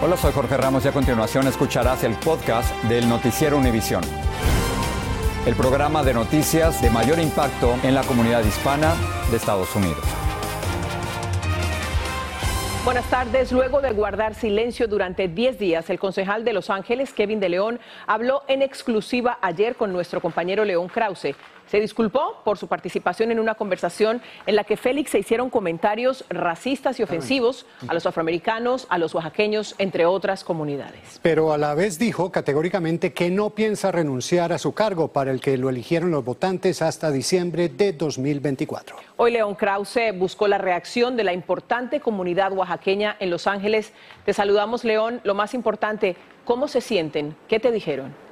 Hola, 0.00 0.16
soy 0.16 0.32
Jorge 0.32 0.56
Ramos 0.56 0.84
y 0.84 0.88
a 0.88 0.92
continuación 0.92 1.48
escucharás 1.48 2.04
el 2.04 2.14
podcast 2.14 2.72
del 2.84 3.08
Noticiero 3.08 3.58
Univisión. 3.58 4.00
El 5.44 5.56
programa 5.56 6.04
de 6.04 6.14
noticias 6.14 6.80
de 6.80 6.88
mayor 6.88 7.18
impacto 7.18 7.74
en 7.82 7.96
la 7.96 8.04
comunidad 8.04 8.44
hispana 8.44 8.94
de 9.28 9.36
Estados 9.36 9.74
Unidos. 9.74 9.98
Buenas 12.84 13.10
tardes. 13.10 13.50
Luego 13.50 13.80
de 13.80 13.90
guardar 13.90 14.36
silencio 14.36 14.86
durante 14.86 15.26
10 15.26 15.58
días, 15.58 15.90
el 15.90 15.98
concejal 15.98 16.44
de 16.44 16.52
Los 16.52 16.70
Ángeles, 16.70 17.12
Kevin 17.12 17.40
de 17.40 17.48
León, 17.48 17.80
habló 18.06 18.44
en 18.46 18.62
exclusiva 18.62 19.38
ayer 19.42 19.74
con 19.74 19.92
nuestro 19.92 20.20
compañero 20.20 20.64
León 20.64 20.86
Krause. 20.86 21.34
Se 21.68 21.80
disculpó 21.80 22.40
por 22.44 22.56
su 22.56 22.66
participación 22.66 23.30
en 23.30 23.38
una 23.38 23.54
conversación 23.54 24.22
en 24.46 24.56
la 24.56 24.64
que 24.64 24.76
Félix 24.76 25.10
se 25.10 25.18
hicieron 25.18 25.50
comentarios 25.50 26.24
racistas 26.30 26.98
y 26.98 27.02
ofensivos 27.02 27.66
a 27.86 27.94
los 27.94 28.06
afroamericanos, 28.06 28.86
a 28.88 28.98
los 28.98 29.14
oaxaqueños, 29.14 29.74
entre 29.78 30.06
otras 30.06 30.44
comunidades. 30.44 31.20
Pero 31.22 31.52
a 31.52 31.58
la 31.58 31.74
vez 31.74 31.98
dijo 31.98 32.32
categóricamente 32.32 33.12
que 33.12 33.30
no 33.30 33.50
piensa 33.50 33.92
renunciar 33.92 34.52
a 34.52 34.58
su 34.58 34.72
cargo 34.72 35.08
para 35.08 35.30
el 35.30 35.40
que 35.40 35.58
lo 35.58 35.68
eligieron 35.68 36.10
los 36.10 36.24
votantes 36.24 36.80
hasta 36.80 37.10
diciembre 37.10 37.68
de 37.68 37.92
2024. 37.92 38.96
Hoy 39.16 39.32
León 39.32 39.54
Krause 39.54 40.14
buscó 40.14 40.48
la 40.48 40.58
reacción 40.58 41.16
de 41.16 41.24
la 41.24 41.32
importante 41.32 42.00
comunidad 42.00 42.52
oaxaqueña 42.52 43.16
en 43.20 43.30
Los 43.30 43.46
Ángeles. 43.46 43.92
Te 44.24 44.32
saludamos, 44.32 44.84
León. 44.84 45.20
Lo 45.24 45.34
más 45.34 45.54
importante, 45.54 46.16
¿cómo 46.44 46.68
se 46.68 46.80
sienten? 46.80 47.36
¿Qué 47.48 47.60
te 47.60 47.70
dijeron? 47.70 48.27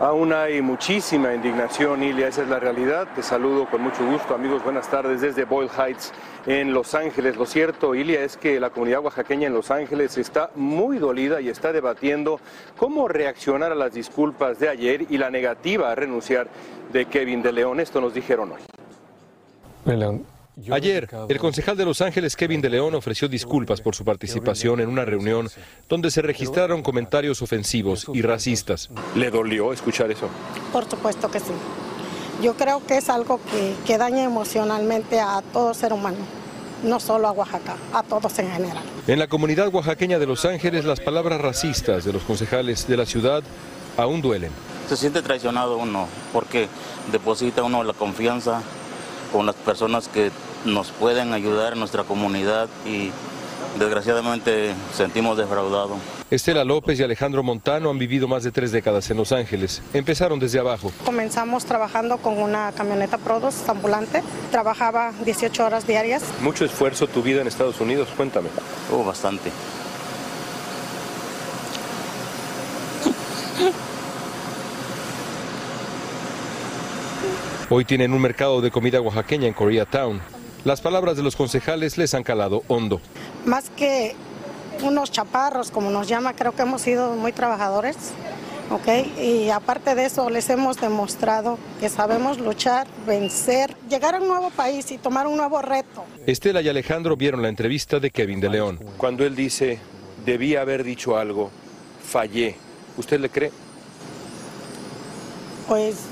Aún 0.00 0.32
hay 0.32 0.62
muchísima 0.62 1.34
indignación, 1.34 2.02
Ilia, 2.02 2.28
esa 2.28 2.40
es 2.40 2.48
la 2.48 2.58
realidad. 2.58 3.06
Te 3.14 3.22
saludo 3.22 3.68
con 3.68 3.82
mucho 3.82 4.02
gusto, 4.06 4.34
amigos. 4.34 4.64
Buenas 4.64 4.88
tardes 4.88 5.20
desde 5.20 5.44
Boyle 5.44 5.68
Heights 5.68 6.14
en 6.46 6.72
Los 6.72 6.94
Ángeles. 6.94 7.36
Lo 7.36 7.44
cierto, 7.44 7.94
Ilia, 7.94 8.24
es 8.24 8.38
que 8.38 8.58
la 8.58 8.70
comunidad 8.70 9.00
oaxaqueña 9.00 9.48
en 9.48 9.52
Los 9.52 9.70
Ángeles 9.70 10.16
está 10.16 10.52
muy 10.54 10.96
dolida 10.96 11.42
y 11.42 11.50
está 11.50 11.70
debatiendo 11.70 12.40
cómo 12.78 13.08
reaccionar 13.08 13.72
a 13.72 13.74
las 13.74 13.92
disculpas 13.92 14.58
de 14.58 14.70
ayer 14.70 15.04
y 15.10 15.18
la 15.18 15.30
negativa 15.30 15.92
a 15.92 15.94
renunciar 15.94 16.48
de 16.94 17.04
Kevin 17.04 17.42
de 17.42 17.52
León. 17.52 17.78
Esto 17.78 18.00
nos 18.00 18.14
dijeron 18.14 18.52
hoy. 18.52 18.60
Ayer, 20.70 21.08
el 21.28 21.38
concejal 21.38 21.76
de 21.76 21.84
Los 21.84 22.00
Ángeles, 22.00 22.36
Kevin 22.36 22.60
de 22.60 22.70
León, 22.70 22.94
ofreció 22.94 23.28
disculpas 23.28 23.80
por 23.80 23.94
su 23.94 24.04
participación 24.04 24.80
en 24.80 24.88
una 24.88 25.04
reunión 25.04 25.48
donde 25.88 26.10
se 26.10 26.22
registraron 26.22 26.82
comentarios 26.82 27.40
ofensivos 27.42 28.06
y 28.12 28.22
racistas. 28.22 28.90
¿Le 29.14 29.30
dolió 29.30 29.72
escuchar 29.72 30.10
eso? 30.10 30.28
Por 30.72 30.88
supuesto 30.88 31.30
que 31.30 31.40
sí. 31.40 31.52
Yo 32.42 32.54
creo 32.54 32.84
que 32.86 32.98
es 32.98 33.08
algo 33.08 33.40
que, 33.50 33.74
que 33.86 33.98
daña 33.98 34.24
emocionalmente 34.24 35.20
a 35.20 35.42
todo 35.52 35.74
ser 35.74 35.92
humano 35.92 36.18
no 36.82 37.00
solo 37.00 37.28
a 37.28 37.32
Oaxaca, 37.32 37.76
a 37.92 38.02
todos 38.02 38.38
en 38.38 38.50
general. 38.50 38.82
En 39.06 39.18
la 39.18 39.26
comunidad 39.26 39.68
oaxaqueña 39.72 40.18
de 40.18 40.26
Los 40.26 40.44
Ángeles, 40.44 40.84
las 40.84 41.00
palabras 41.00 41.40
racistas 41.40 42.04
de 42.04 42.12
los 42.12 42.22
concejales 42.22 42.86
de 42.86 42.96
la 42.96 43.06
ciudad 43.06 43.42
aún 43.96 44.22
duelen. 44.22 44.50
Se 44.88 44.96
siente 44.96 45.22
traicionado 45.22 45.76
uno 45.76 46.08
porque 46.32 46.68
deposita 47.12 47.62
uno 47.62 47.84
la 47.84 47.92
confianza 47.92 48.62
con 49.32 49.46
las 49.46 49.54
personas 49.54 50.08
que 50.08 50.30
nos 50.64 50.90
pueden 50.90 51.32
ayudar 51.32 51.72
en 51.74 51.78
nuestra 51.78 52.04
comunidad 52.04 52.68
y 52.86 53.10
desgraciadamente 53.78 54.74
sentimos 54.94 55.36
defraudado. 55.36 55.96
Estela 56.30 56.64
López 56.64 56.98
y 57.00 57.02
Alejandro 57.02 57.42
Montano 57.42 57.90
han 57.90 57.98
vivido 57.98 58.28
más 58.28 58.44
de 58.44 58.52
tres 58.52 58.70
décadas 58.70 59.10
en 59.10 59.16
Los 59.16 59.32
Ángeles. 59.32 59.82
Empezaron 59.92 60.38
desde 60.38 60.60
abajo. 60.60 60.92
Comenzamos 61.04 61.64
trabajando 61.64 62.18
con 62.18 62.38
una 62.38 62.72
camioneta 62.72 63.18
Prodos 63.18 63.68
ambulante. 63.68 64.22
Trabajaba 64.52 65.12
18 65.24 65.66
horas 65.66 65.86
diarias. 65.86 66.22
Mucho 66.40 66.64
esfuerzo 66.64 67.08
tu 67.08 67.22
vida 67.22 67.40
en 67.40 67.48
Estados 67.48 67.80
Unidos, 67.80 68.08
cuéntame. 68.16 68.48
Oh, 68.92 69.04
bastante. 69.04 69.50
Hoy 77.72 77.84
tienen 77.84 78.12
un 78.12 78.20
mercado 78.20 78.60
de 78.60 78.72
comida 78.72 79.00
oaxaqueña 79.00 79.46
en 79.46 79.54
Koreatown. 79.54 80.20
Las 80.64 80.80
palabras 80.80 81.16
de 81.16 81.22
los 81.22 81.36
concejales 81.36 81.98
les 81.98 82.14
han 82.14 82.24
calado 82.24 82.64
hondo. 82.66 83.00
Más 83.44 83.70
que 83.70 84.16
unos 84.82 85.12
chaparros, 85.12 85.70
como 85.70 85.88
nos 85.92 86.08
llama, 86.08 86.34
creo 86.34 86.50
que 86.50 86.62
hemos 86.62 86.82
sido 86.82 87.14
muy 87.14 87.30
trabajadores. 87.30 87.96
¿ok? 88.72 89.20
Y 89.22 89.50
aparte 89.50 89.94
de 89.94 90.06
eso, 90.06 90.30
les 90.30 90.50
hemos 90.50 90.80
demostrado 90.80 91.60
que 91.78 91.88
sabemos 91.88 92.40
luchar, 92.40 92.88
vencer, 93.06 93.76
llegar 93.88 94.16
a 94.16 94.18
un 94.18 94.26
nuevo 94.26 94.50
país 94.50 94.90
y 94.90 94.98
tomar 94.98 95.28
un 95.28 95.36
nuevo 95.36 95.62
reto. 95.62 96.04
Estela 96.26 96.62
y 96.62 96.68
Alejandro 96.68 97.16
vieron 97.16 97.40
la 97.40 97.48
entrevista 97.48 98.00
de 98.00 98.10
Kevin 98.10 98.40
de 98.40 98.48
León. 98.48 98.80
Cuando 98.96 99.24
él 99.24 99.36
dice, 99.36 99.78
debía 100.26 100.62
haber 100.62 100.82
dicho 100.82 101.16
algo, 101.16 101.52
fallé, 102.04 102.56
¿usted 102.96 103.20
le 103.20 103.28
cree? 103.28 103.52
Pues 105.68 106.09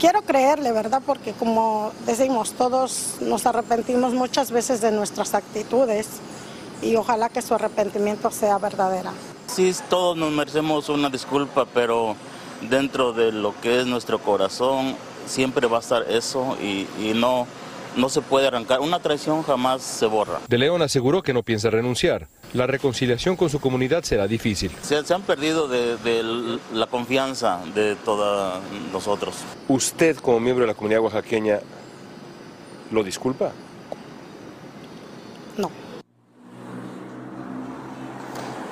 quiero 0.00 0.22
creerle, 0.22 0.72
¿verdad? 0.72 1.02
Porque 1.04 1.32
como 1.32 1.92
decimos, 2.06 2.52
todos 2.54 3.16
nos 3.20 3.46
arrepentimos 3.46 4.14
muchas 4.14 4.50
veces 4.50 4.80
de 4.80 4.90
nuestras 4.90 5.34
actitudes 5.34 6.08
y 6.82 6.96
ojalá 6.96 7.28
que 7.28 7.42
su 7.42 7.54
arrepentimiento 7.54 8.30
sea 8.30 8.58
verdadera. 8.58 9.12
Sí, 9.46 9.72
todos 9.88 10.16
nos 10.16 10.32
merecemos 10.32 10.88
una 10.88 11.10
disculpa, 11.10 11.66
pero 11.66 12.16
dentro 12.68 13.12
de 13.12 13.30
lo 13.30 13.54
que 13.60 13.80
es 13.80 13.86
nuestro 13.86 14.18
corazón 14.18 14.96
siempre 15.26 15.66
va 15.66 15.76
a 15.76 15.80
estar 15.80 16.04
eso 16.08 16.56
y, 16.60 16.86
y 16.98 17.12
no, 17.14 17.46
no 17.96 18.08
se 18.08 18.22
puede 18.22 18.46
arrancar. 18.46 18.80
Una 18.80 19.00
traición 19.00 19.42
jamás 19.42 19.82
se 19.82 20.06
borra. 20.06 20.40
De 20.48 20.58
León 20.58 20.80
aseguró 20.82 21.22
que 21.22 21.34
no 21.34 21.42
piensa 21.42 21.68
renunciar. 21.68 22.26
La 22.52 22.66
reconciliación 22.66 23.36
con 23.36 23.48
su 23.48 23.60
comunidad 23.60 24.02
será 24.02 24.26
difícil. 24.26 24.72
Se, 24.82 25.04
se 25.04 25.14
han 25.14 25.22
perdido 25.22 25.68
de, 25.68 25.96
de 25.98 26.58
la 26.72 26.86
confianza 26.86 27.60
de 27.74 27.94
todos 27.96 28.60
nosotros. 28.92 29.36
¿Usted 29.68 30.16
como 30.16 30.40
miembro 30.40 30.64
de 30.64 30.68
la 30.68 30.74
comunidad 30.74 31.00
oaxaqueña 31.00 31.60
lo 32.90 33.04
disculpa? 33.04 33.52
No. 35.56 35.70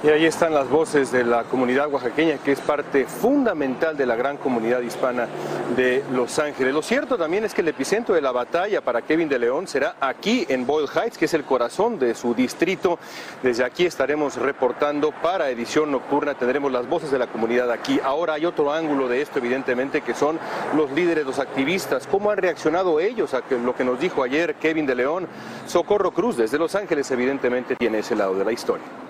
Y 0.00 0.10
ahí 0.10 0.26
están 0.26 0.54
las 0.54 0.70
voces 0.70 1.10
de 1.10 1.25
la 1.25 1.42
comunidad 1.42 1.92
oaxaqueña, 1.92 2.38
que 2.38 2.53
es 2.53 2.60
parte 2.60 3.04
fundamental 3.06 3.97
de 3.97 4.06
la 4.06 4.14
gran 4.14 4.36
comunidad 4.36 4.81
hispana 4.81 5.26
de 5.75 6.04
Los 6.12 6.38
Ángeles. 6.38 6.72
Lo 6.72 6.82
cierto 6.82 7.19
también 7.19 7.44
es 7.44 7.53
que 7.53 7.62
el 7.62 7.69
epicentro 7.69 8.14
de 8.14 8.20
la 8.20 8.31
batalla 8.31 8.81
para 8.81 9.03
Kevin 9.03 9.28
de 9.28 9.41
León 9.41 9.66
será 9.66 9.97
aquí 10.00 10.47
en 10.48 10.64
Boyle 10.69 10.88
Heights, 10.88 11.19
que 11.19 11.25
es 11.25 11.34
el 11.34 11.42
corazón 11.42 11.98
de 11.98 12.14
su 12.14 12.32
distrito. 12.32 12.97
Desde 13.42 13.64
aquí 13.64 13.87
estaremos 13.87 14.37
reportando 14.37 15.10
para 15.10 15.50
edición 15.50 15.91
nocturna, 15.91 16.34
tendremos 16.34 16.70
las 16.70 16.88
voces 16.88 17.10
de 17.10 17.19
la 17.19 17.26
comunidad 17.26 17.69
aquí. 17.72 17.98
Ahora 18.00 18.34
hay 18.34 18.47
otro 18.47 18.72
ángulo 18.72 19.08
de 19.08 19.20
esto, 19.20 19.41
evidentemente, 19.41 20.03
que 20.03 20.14
son 20.14 20.38
los 20.76 20.92
líderes, 20.92 21.26
los 21.26 21.41
activistas. 21.41 22.06
¿Cómo 22.06 22.31
han 22.31 22.38
reaccionado 22.38 23.00
ellos 23.00 23.34
a 23.34 23.42
lo 23.64 23.75
que 23.75 23.84
nos 23.84 23.98
dijo 23.98 24.22
ayer 24.22 24.54
Kevin 24.54 24.87
de 24.87 24.94
León? 24.94 25.26
Socorro 25.66 26.12
Cruz, 26.12 26.37
desde 26.37 26.56
Los 26.56 26.76
Ángeles, 26.76 27.10
evidentemente, 27.10 27.75
tiene 27.75 27.98
ese 27.98 28.14
lado 28.14 28.37
de 28.37 28.44
la 28.44 28.53
historia. 28.53 29.07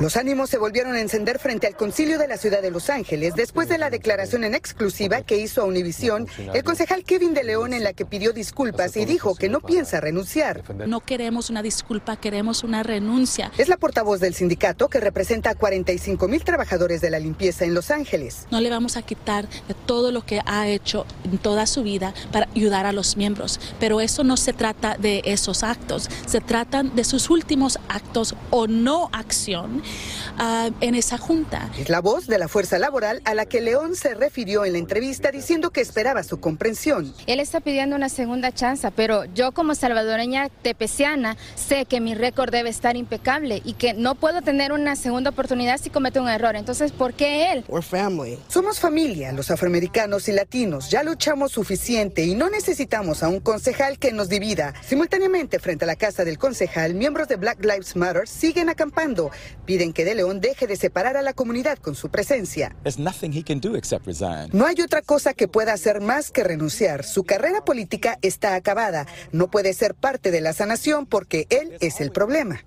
Los 0.00 0.16
ánimos 0.16 0.50
se 0.50 0.58
volvieron 0.58 0.96
a 0.96 1.00
encender 1.00 1.38
frente 1.38 1.68
al 1.68 1.76
concilio 1.76 2.18
de 2.18 2.26
la 2.26 2.36
ciudad 2.36 2.60
de 2.62 2.72
Los 2.72 2.90
Ángeles 2.90 3.36
después 3.36 3.68
de 3.68 3.78
la 3.78 3.90
declaración 3.90 4.42
en 4.42 4.52
exclusiva 4.52 5.22
que 5.22 5.38
hizo 5.38 5.62
a 5.62 5.66
Univisión 5.66 6.26
el 6.52 6.64
concejal 6.64 7.04
Kevin 7.04 7.32
de 7.32 7.44
León 7.44 7.72
en 7.72 7.84
la 7.84 7.92
que 7.92 8.04
pidió 8.04 8.32
disculpas 8.32 8.96
y 8.96 9.04
dijo 9.04 9.36
que 9.36 9.48
no 9.48 9.60
piensa 9.60 10.00
renunciar. 10.00 10.64
No 10.88 10.98
queremos 10.98 11.48
una 11.48 11.62
disculpa, 11.62 12.16
queremos 12.16 12.64
una 12.64 12.82
renuncia. 12.82 13.52
Es 13.56 13.68
la 13.68 13.76
portavoz 13.76 14.18
del 14.18 14.34
sindicato 14.34 14.88
que 14.88 14.98
representa 14.98 15.50
a 15.50 15.54
45 15.54 16.26
mil 16.26 16.42
trabajadores 16.42 17.00
de 17.00 17.10
la 17.10 17.20
limpieza 17.20 17.64
en 17.64 17.72
Los 17.72 17.92
Ángeles. 17.92 18.48
No 18.50 18.60
le 18.60 18.70
vamos 18.70 18.96
a 18.96 19.02
quitar 19.02 19.48
de 19.68 19.74
todo 19.86 20.10
lo 20.10 20.26
que 20.26 20.40
ha 20.44 20.66
hecho 20.66 21.06
en 21.22 21.38
toda 21.38 21.66
su 21.66 21.84
vida 21.84 22.14
para 22.32 22.48
ayudar 22.56 22.84
a 22.86 22.92
los 22.92 23.16
miembros, 23.16 23.60
pero 23.78 24.00
eso 24.00 24.24
no 24.24 24.36
se 24.36 24.52
trata 24.52 24.96
de 24.98 25.22
esos 25.24 25.62
actos, 25.62 26.10
se 26.26 26.40
tratan 26.40 26.96
de 26.96 27.04
sus 27.04 27.30
últimos 27.30 27.78
actos 27.88 28.34
o 28.50 28.66
no 28.66 29.08
acción 29.12 29.83
uh, 30.38 30.72
en 30.80 30.94
esa 30.94 31.18
junta. 31.18 31.70
Es 31.78 31.88
la 31.88 32.00
voz 32.00 32.26
de 32.26 32.38
la 32.38 32.48
fuerza 32.48 32.78
laboral 32.78 33.22
a 33.24 33.34
la 33.34 33.46
que 33.46 33.60
León 33.60 33.96
se 33.96 34.14
refirió 34.14 34.64
en 34.64 34.72
la 34.72 34.78
entrevista 34.78 35.30
diciendo 35.30 35.70
que 35.70 35.80
esperaba 35.80 36.22
su 36.22 36.40
comprensión. 36.40 37.14
Él 37.26 37.40
está 37.40 37.60
pidiendo 37.60 37.96
una 37.96 38.08
segunda 38.08 38.52
chance, 38.52 38.90
pero 38.92 39.24
yo 39.26 39.52
como 39.52 39.74
salvadoreña 39.74 40.48
tepeciana 40.48 41.36
sé 41.54 41.84
que 41.84 42.00
mi 42.00 42.14
récord 42.14 42.50
debe 42.50 42.70
estar 42.70 42.96
impecable 42.96 43.62
y 43.64 43.74
que 43.74 43.94
no 43.94 44.14
puedo 44.14 44.42
tener 44.42 44.72
una 44.72 44.96
segunda 44.96 45.30
oportunidad 45.30 45.78
si 45.80 45.90
cometo 45.90 46.22
un 46.22 46.28
error. 46.28 46.56
Entonces, 46.56 46.92
¿por 46.92 47.14
qué 47.14 47.52
él? 47.52 47.64
Somos 48.48 48.80
familia, 48.80 49.32
los 49.32 49.50
afroamericanos 49.50 50.28
y 50.28 50.32
latinos. 50.32 50.90
Ya 50.90 51.02
luchamos 51.02 51.52
suficiente 51.52 52.24
y 52.24 52.34
no 52.34 52.50
necesitamos 52.50 53.22
a 53.22 53.28
un 53.28 53.40
concejal 53.40 53.98
que 53.98 54.12
nos 54.12 54.28
divida. 54.28 54.74
Simultáneamente, 54.86 55.58
frente 55.58 55.84
a 55.84 55.86
la 55.86 55.96
casa 55.96 56.24
del 56.24 56.38
concejal, 56.38 56.94
miembros 56.94 57.28
de 57.28 57.36
Black 57.36 57.64
Lives 57.64 57.96
Matter 57.96 58.28
siguen 58.28 58.68
acampando 58.68 59.30
piden 59.74 59.92
que 59.92 60.04
De 60.04 60.14
León 60.14 60.40
deje 60.40 60.68
de 60.68 60.76
separar 60.76 61.16
a 61.16 61.22
la 61.22 61.32
comunidad 61.32 61.78
con 61.78 61.96
su 61.96 62.08
presencia. 62.08 62.76
No 64.52 64.66
hay 64.66 64.80
otra 64.80 65.02
cosa 65.02 65.34
que 65.34 65.48
pueda 65.48 65.72
hacer 65.72 66.00
más 66.00 66.30
que 66.30 66.44
renunciar. 66.44 67.02
Su 67.02 67.24
carrera 67.24 67.64
política 67.64 68.16
está 68.22 68.54
acabada. 68.54 69.08
No 69.32 69.50
puede 69.50 69.72
ser 69.72 69.96
parte 69.96 70.30
de 70.30 70.40
la 70.40 70.52
sanación 70.52 71.06
porque 71.06 71.48
él 71.50 71.76
es 71.80 72.00
el 72.00 72.12
problema. 72.12 72.62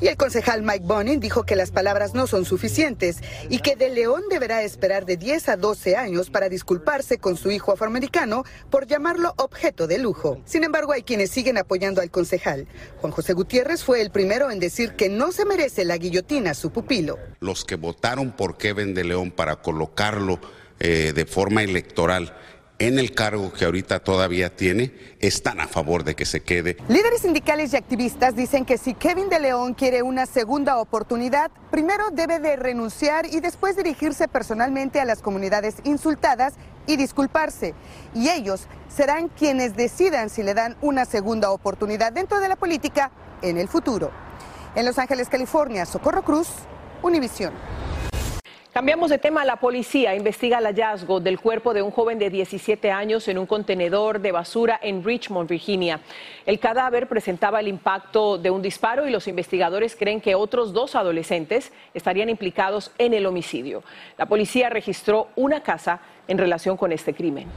Y 0.00 0.06
el 0.06 0.16
concejal 0.16 0.62
Mike 0.62 0.84
Bonin 0.84 1.20
dijo 1.20 1.44
que 1.44 1.56
las 1.56 1.70
palabras 1.70 2.14
no 2.14 2.26
son 2.26 2.44
suficientes 2.44 3.18
y 3.48 3.58
que 3.58 3.76
De 3.76 3.90
León 3.90 4.22
deberá 4.30 4.62
esperar 4.62 5.04
de 5.04 5.16
10 5.16 5.50
a 5.50 5.56
12 5.56 5.96
años 5.96 6.30
para 6.30 6.48
disculparse 6.48 7.18
con 7.18 7.36
su 7.36 7.50
hijo 7.50 7.72
afroamericano 7.72 8.44
por 8.70 8.86
llamarlo 8.86 9.34
objeto 9.36 9.86
de 9.86 9.98
lujo. 9.98 10.40
Sin 10.44 10.64
embargo, 10.64 10.92
hay 10.92 11.02
quienes 11.02 11.30
siguen 11.30 11.58
apoyando 11.58 12.00
al 12.00 12.10
concejal. 12.10 12.66
Juan 13.00 13.12
José 13.12 13.34
Gutiérrez 13.34 13.84
fue 13.84 14.00
el 14.00 14.10
primero 14.10 14.50
en 14.50 14.58
decir 14.58 14.92
que 14.92 15.08
no 15.08 15.32
se 15.32 15.44
merece 15.44 15.84
la 15.84 15.98
guillotina 15.98 16.52
a 16.52 16.54
su 16.54 16.70
pupilo. 16.70 17.18
Los 17.40 17.64
que 17.64 17.76
votaron 17.76 18.32
por 18.32 18.56
Kevin 18.56 18.94
de 18.94 19.04
León 19.04 19.30
para 19.30 19.56
colocarlo 19.56 20.40
eh, 20.78 21.12
de 21.14 21.26
forma 21.26 21.62
electoral 21.62 22.34
en 22.80 22.98
el 22.98 23.12
cargo 23.12 23.52
que 23.52 23.66
ahorita 23.66 24.00
todavía 24.00 24.56
tiene, 24.56 24.92
están 25.20 25.60
a 25.60 25.68
favor 25.68 26.02
de 26.02 26.16
que 26.16 26.24
se 26.24 26.40
quede. 26.40 26.78
Líderes 26.88 27.20
sindicales 27.20 27.74
y 27.74 27.76
activistas 27.76 28.34
dicen 28.34 28.64
que 28.64 28.78
si 28.78 28.94
Kevin 28.94 29.28
de 29.28 29.38
León 29.38 29.74
quiere 29.74 30.02
una 30.02 30.24
segunda 30.24 30.78
oportunidad, 30.78 31.50
primero 31.70 32.10
debe 32.10 32.40
de 32.40 32.56
renunciar 32.56 33.26
y 33.26 33.40
después 33.40 33.76
dirigirse 33.76 34.28
personalmente 34.28 34.98
a 34.98 35.04
las 35.04 35.20
comunidades 35.20 35.76
insultadas 35.84 36.54
y 36.86 36.96
disculparse. 36.96 37.74
Y 38.14 38.30
ellos 38.30 38.62
serán 38.88 39.28
quienes 39.28 39.76
decidan 39.76 40.30
si 40.30 40.42
le 40.42 40.54
dan 40.54 40.76
una 40.80 41.04
segunda 41.04 41.50
oportunidad 41.50 42.12
dentro 42.12 42.40
de 42.40 42.48
la 42.48 42.56
política 42.56 43.10
en 43.42 43.58
el 43.58 43.68
futuro. 43.68 44.10
En 44.74 44.86
Los 44.86 44.98
Ángeles, 44.98 45.28
California, 45.28 45.84
Socorro 45.84 46.22
Cruz, 46.22 46.48
Univisión. 47.02 47.52
Cambiamos 48.80 49.10
de 49.10 49.18
tema. 49.18 49.44
La 49.44 49.56
policía 49.56 50.14
investiga 50.14 50.56
el 50.56 50.64
hallazgo 50.64 51.20
del 51.20 51.38
cuerpo 51.38 51.74
de 51.74 51.82
un 51.82 51.90
joven 51.90 52.18
de 52.18 52.30
17 52.30 52.90
años 52.90 53.28
en 53.28 53.36
un 53.36 53.44
contenedor 53.44 54.20
de 54.20 54.32
basura 54.32 54.80
en 54.82 55.04
Richmond, 55.04 55.50
Virginia. 55.50 56.00
El 56.46 56.58
cadáver 56.58 57.06
presentaba 57.06 57.60
el 57.60 57.68
impacto 57.68 58.38
de 58.38 58.50
un 58.50 58.62
disparo 58.62 59.06
y 59.06 59.10
los 59.10 59.28
investigadores 59.28 59.94
creen 59.96 60.22
que 60.22 60.34
otros 60.34 60.72
dos 60.72 60.94
adolescentes 60.94 61.74
estarían 61.92 62.30
implicados 62.30 62.90
en 62.96 63.12
el 63.12 63.26
homicidio. 63.26 63.82
La 64.16 64.24
policía 64.24 64.70
registró 64.70 65.28
una 65.36 65.62
casa 65.62 66.00
en 66.26 66.38
relación 66.38 66.78
con 66.78 66.90
este 66.90 67.12
crimen. 67.12 67.48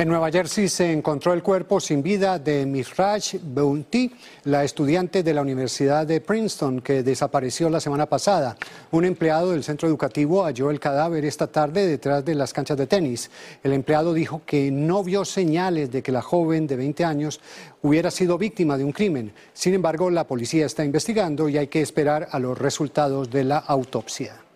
En 0.00 0.08
Nueva 0.08 0.30
Jersey 0.30 0.66
se 0.70 0.90
encontró 0.90 1.34
el 1.34 1.42
cuerpo 1.42 1.78
sin 1.78 2.02
vida 2.02 2.38
de 2.38 2.64
Misraj 2.64 3.34
Bounty, 3.42 4.10
la 4.44 4.64
estudiante 4.64 5.22
de 5.22 5.34
la 5.34 5.42
Universidad 5.42 6.06
de 6.06 6.22
Princeton 6.22 6.80
que 6.80 7.02
desapareció 7.02 7.68
la 7.68 7.80
semana 7.80 8.06
pasada. 8.06 8.56
Un 8.92 9.04
empleado 9.04 9.50
del 9.50 9.62
centro 9.62 9.86
educativo 9.86 10.44
halló 10.44 10.70
el 10.70 10.80
cadáver 10.80 11.26
esta 11.26 11.48
tarde 11.48 11.86
detrás 11.86 12.24
de 12.24 12.34
las 12.34 12.54
canchas 12.54 12.78
de 12.78 12.86
tenis. 12.86 13.30
El 13.62 13.74
empleado 13.74 14.14
dijo 14.14 14.40
que 14.46 14.70
no 14.70 15.04
vio 15.04 15.26
señales 15.26 15.92
de 15.92 16.02
que 16.02 16.12
la 16.12 16.22
joven 16.22 16.66
de 16.66 16.76
20 16.76 17.04
años 17.04 17.38
hubiera 17.82 18.10
sido 18.10 18.38
víctima 18.38 18.78
de 18.78 18.84
un 18.84 18.92
crimen. 18.92 19.34
Sin 19.52 19.74
embargo, 19.74 20.08
la 20.08 20.26
policía 20.26 20.64
está 20.64 20.82
investigando 20.82 21.46
y 21.50 21.58
hay 21.58 21.66
que 21.66 21.82
esperar 21.82 22.26
a 22.30 22.38
los 22.38 22.56
resultados 22.56 23.28
de 23.30 23.44
la 23.44 23.58
autopsia. 23.58 24.49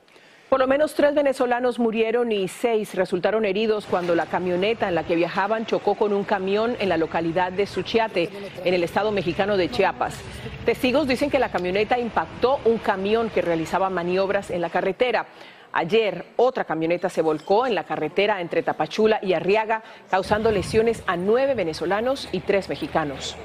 Por 0.54 0.60
lo 0.60 0.68
menos 0.68 0.94
tres 0.94 1.16
venezolanos 1.16 1.80
murieron 1.80 2.30
y 2.30 2.46
seis 2.46 2.94
resultaron 2.94 3.44
heridos 3.44 3.86
cuando 3.86 4.14
la 4.14 4.26
camioneta 4.26 4.88
en 4.88 4.94
la 4.94 5.02
que 5.02 5.16
viajaban 5.16 5.66
chocó 5.66 5.96
con 5.96 6.12
un 6.12 6.22
camión 6.22 6.76
en 6.78 6.90
la 6.90 6.96
localidad 6.96 7.50
de 7.50 7.66
Suchiate, 7.66 8.30
en 8.64 8.72
el 8.72 8.84
estado 8.84 9.10
mexicano 9.10 9.56
de 9.56 9.68
Chiapas. 9.68 10.16
Testigos 10.64 11.08
dicen 11.08 11.28
que 11.28 11.40
la 11.40 11.48
camioneta 11.48 11.98
impactó 11.98 12.60
un 12.66 12.78
camión 12.78 13.30
que 13.30 13.42
realizaba 13.42 13.90
maniobras 13.90 14.52
en 14.52 14.60
la 14.60 14.70
carretera. 14.70 15.26
Ayer, 15.72 16.26
otra 16.36 16.62
camioneta 16.62 17.08
se 17.08 17.20
volcó 17.20 17.66
en 17.66 17.74
la 17.74 17.82
carretera 17.82 18.40
entre 18.40 18.62
Tapachula 18.62 19.18
y 19.22 19.32
Arriaga, 19.32 19.82
causando 20.08 20.52
lesiones 20.52 21.02
a 21.08 21.16
nueve 21.16 21.56
venezolanos 21.56 22.28
y 22.30 22.38
tres 22.38 22.68
mexicanos. 22.68 23.36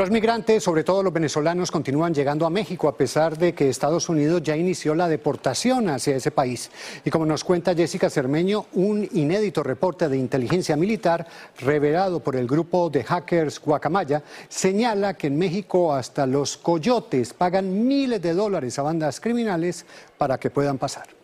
Los 0.00 0.10
migrantes, 0.10 0.64
sobre 0.64 0.82
todo 0.82 1.02
los 1.02 1.12
venezolanos, 1.12 1.70
continúan 1.70 2.14
llegando 2.14 2.46
a 2.46 2.50
México 2.50 2.88
a 2.88 2.96
pesar 2.96 3.36
de 3.36 3.52
que 3.52 3.68
Estados 3.68 4.08
Unidos 4.08 4.42
ya 4.42 4.56
inició 4.56 4.94
la 4.94 5.08
deportación 5.08 5.90
hacia 5.90 6.16
ese 6.16 6.30
país. 6.30 6.70
Y 7.04 7.10
como 7.10 7.26
nos 7.26 7.44
cuenta 7.44 7.74
Jessica 7.74 8.08
Cermeño, 8.08 8.64
un 8.72 9.06
inédito 9.12 9.62
reporte 9.62 10.08
de 10.08 10.16
inteligencia 10.16 10.74
militar 10.74 11.26
revelado 11.58 12.20
por 12.20 12.34
el 12.36 12.46
grupo 12.46 12.88
de 12.88 13.04
hackers 13.04 13.60
Guacamaya 13.60 14.22
señala 14.48 15.18
que 15.18 15.26
en 15.26 15.36
México 15.36 15.92
hasta 15.92 16.24
los 16.24 16.56
coyotes 16.56 17.34
pagan 17.34 17.86
miles 17.86 18.22
de 18.22 18.32
dólares 18.32 18.78
a 18.78 18.82
bandas 18.82 19.20
criminales 19.20 19.84
para 20.16 20.40
que 20.40 20.48
puedan 20.48 20.78
pasar. 20.78 21.19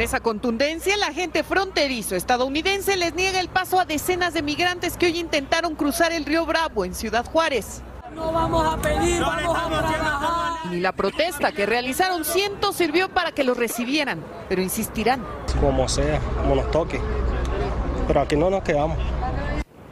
Con 0.00 0.06
esa 0.06 0.20
contundencia, 0.20 0.94
el 0.94 1.02
agente 1.02 1.44
fronterizo 1.44 2.16
estadounidense 2.16 2.96
les 2.96 3.12
niega 3.12 3.38
el 3.38 3.50
paso 3.50 3.78
a 3.78 3.84
decenas 3.84 4.32
de 4.32 4.40
migrantes 4.40 4.96
que 4.96 5.04
hoy 5.04 5.18
intentaron 5.18 5.74
cruzar 5.74 6.10
el 6.10 6.24
río 6.24 6.46
Bravo 6.46 6.86
en 6.86 6.94
Ciudad 6.94 7.26
Juárez. 7.26 7.82
No 8.14 8.32
vamos 8.32 8.66
a 8.66 8.80
pedir, 8.80 9.20
vamos 9.20 9.58
a 9.58 9.68
trabajar. 9.68 10.72
Ni 10.72 10.80
la 10.80 10.92
protesta 10.92 11.52
que 11.52 11.66
realizaron 11.66 12.24
cientos 12.24 12.76
sirvió 12.76 13.10
para 13.10 13.32
que 13.32 13.44
los 13.44 13.58
recibieran, 13.58 14.24
pero 14.48 14.62
insistirán. 14.62 15.22
Como 15.60 15.86
sea, 15.86 16.18
como 16.40 16.54
nos 16.54 16.70
toque. 16.70 16.98
Pero 18.06 18.22
aquí 18.22 18.36
no 18.36 18.48
nos 18.48 18.62
quedamos. 18.62 18.96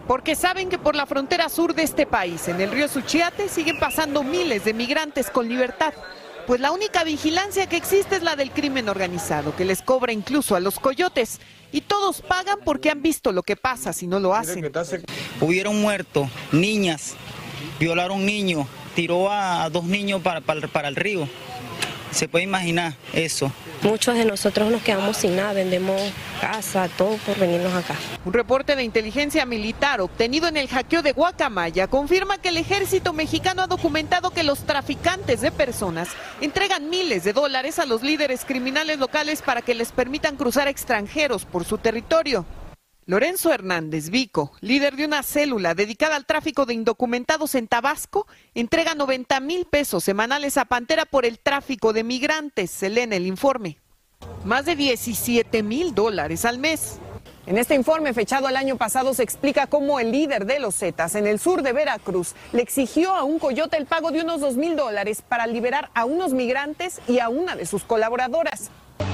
Porque 0.07 0.37
saben 0.37 0.71
que 0.71 0.79
por 0.79 0.97
la 0.97 1.05
frontera 1.05 1.51
sur 1.51 1.75
de 1.75 1.83
este 1.83 2.07
país, 2.07 2.49
en 2.49 2.63
el 2.63 2.71
río 2.71 2.89
Suchiate, 2.89 3.51
siguen 3.51 3.79
pasando 3.79 4.23
miles 4.23 4.65
de 4.65 4.73
migrantes 4.73 5.29
con 5.29 5.47
libertad 5.47 5.93
pues 6.49 6.63
la 6.63 6.73
única 6.73 7.05
vigilancia 7.05 7.69
que 7.69 7.77
existe 7.77 8.17
es 8.17 8.23
la 8.23 8.35
del 8.35 8.51
crimen 8.51 8.89
organizado, 8.89 9.55
que 9.55 9.67
les 9.67 9.83
cobra 9.83 10.15
incluso 10.15 10.57
a 10.57 10.61
los 10.61 10.81
coyotes. 10.81 11.41
Y 11.73 11.83
todos 11.83 12.23
pagan 12.23 12.61
porque 12.65 12.89
han 12.89 13.03
visto 13.03 13.33
lo 13.33 13.43
que 13.43 13.55
pasa 13.55 13.93
si 13.93 14.07
no 14.07 14.19
lo 14.19 14.35
hacen. 14.35 14.73
Hubieron 15.43 15.79
muertos, 15.83 16.27
niñas, 16.51 17.17
violaron 17.79 18.25
niños, 18.25 18.67
tiró 18.97 19.31
a 19.31 19.69
dos 19.69 19.85
niños 19.85 20.23
para, 20.23 20.41
para 20.41 20.89
el 20.89 20.97
río. 20.97 21.29
Se 22.11 22.29
puede 22.29 22.45
imaginar 22.45 22.95
eso. 23.13 23.53
Muchos 23.83 24.17
de 24.17 24.25
nosotros 24.25 24.71
nos 24.71 24.83
quedamos 24.83 25.17
sin 25.17 25.37
nada, 25.37 25.53
vendemos 25.53 26.01
casa, 26.41 26.89
todo 26.97 27.17
por 27.19 27.39
venirnos 27.39 27.73
acá. 27.73 27.95
Un 28.25 28.33
reporte 28.33 28.75
de 28.75 28.83
inteligencia 28.83 29.47
militar 29.47 30.01
obtenido 30.01 30.49
en 30.49 30.57
el 30.57 30.69
hackeo 30.69 31.03
de 31.03 31.13
Guacamaya 31.13 31.87
confirma 31.87 32.39
que 32.39 32.49
el 32.49 32.57
ejército 32.57 33.13
mexicano 33.13 33.63
ha 33.63 33.67
documentado 33.67 34.31
que 34.31 34.43
los 34.43 34.61
traficantes 34.61 35.41
de 35.41 35.53
personas 35.53 36.09
entregan 36.41 36.91
miles 36.91 37.25
de 37.25 37.33
dólares 37.33 37.79
a 37.79 37.87
los 37.87 38.03
líderes 38.03 38.45
criminales 38.45 38.99
locales 38.99 39.43
para 39.43 39.63
que 39.63 39.75
les 39.75 39.93
permitan 39.93 40.37
cruzar 40.37 40.67
extranjeros 40.67 41.45
por 41.45 41.65
su 41.65 41.79
territorio. 41.79 42.45
Lorenzo 43.09 43.51
Hernández 43.51 44.11
Vico, 44.11 44.53
líder 44.61 44.95
de 44.95 45.07
una 45.07 45.23
célula 45.23 45.75
dedicada 45.75 46.15
al 46.15 46.27
tráfico 46.27 46.67
de 46.67 46.75
indocumentados 46.75 47.55
en 47.55 47.67
Tabasco, 47.67 48.27
entrega 48.55 48.95
90 48.95 49.41
mil 49.41 49.65
pesos 49.65 50.05
semanales 50.05 50.59
a 50.59 50.67
Pantera 50.67 51.07
por 51.07 51.25
el 51.25 51.39
tráfico 51.39 51.95
de 51.95 52.05
migrantes, 52.05 52.71
se 52.71 52.91
lee 52.91 53.01
en 53.01 53.15
el 53.15 53.27
informe. 53.27 53.79
Más 54.45 54.67
de 54.67 54.77
17 54.77 55.63
mil 55.63 55.95
dólares 55.95 56.45
al 56.45 56.59
mes. 56.59 56.99
En 57.47 57.57
este 57.57 57.75
informe 57.75 58.13
fechado 58.13 58.47
el 58.47 58.57
año 58.57 58.77
pasado 58.77 59.15
se 59.15 59.23
explica 59.23 59.69
cómo 59.69 60.01
el 60.01 60.13
líder 60.13 60.45
de 60.45 60.61
los 60.61 60.75
Zetas 60.75 61.15
en 61.15 61.27
el 61.27 61.39
sur 61.39 61.63
de 61.63 61.73
Veracruz 61.73 62.35
le 62.53 62.61
exigió 62.61 63.15
a 63.15 63.23
un 63.23 63.39
coyote 63.39 63.79
el 63.79 63.87
pago 63.87 64.11
de 64.11 64.21
unos 64.21 64.43
2 64.43 64.57
mil 64.57 64.77
dólares 64.77 65.23
para 65.27 65.47
liberar 65.47 65.89
a 65.95 66.05
unos 66.05 66.35
migrantes 66.35 67.01
y 67.09 67.21
a 67.21 67.31
una 67.31 67.57
de 67.57 67.65
sus 67.65 67.85
colaboradoras. 67.85 68.71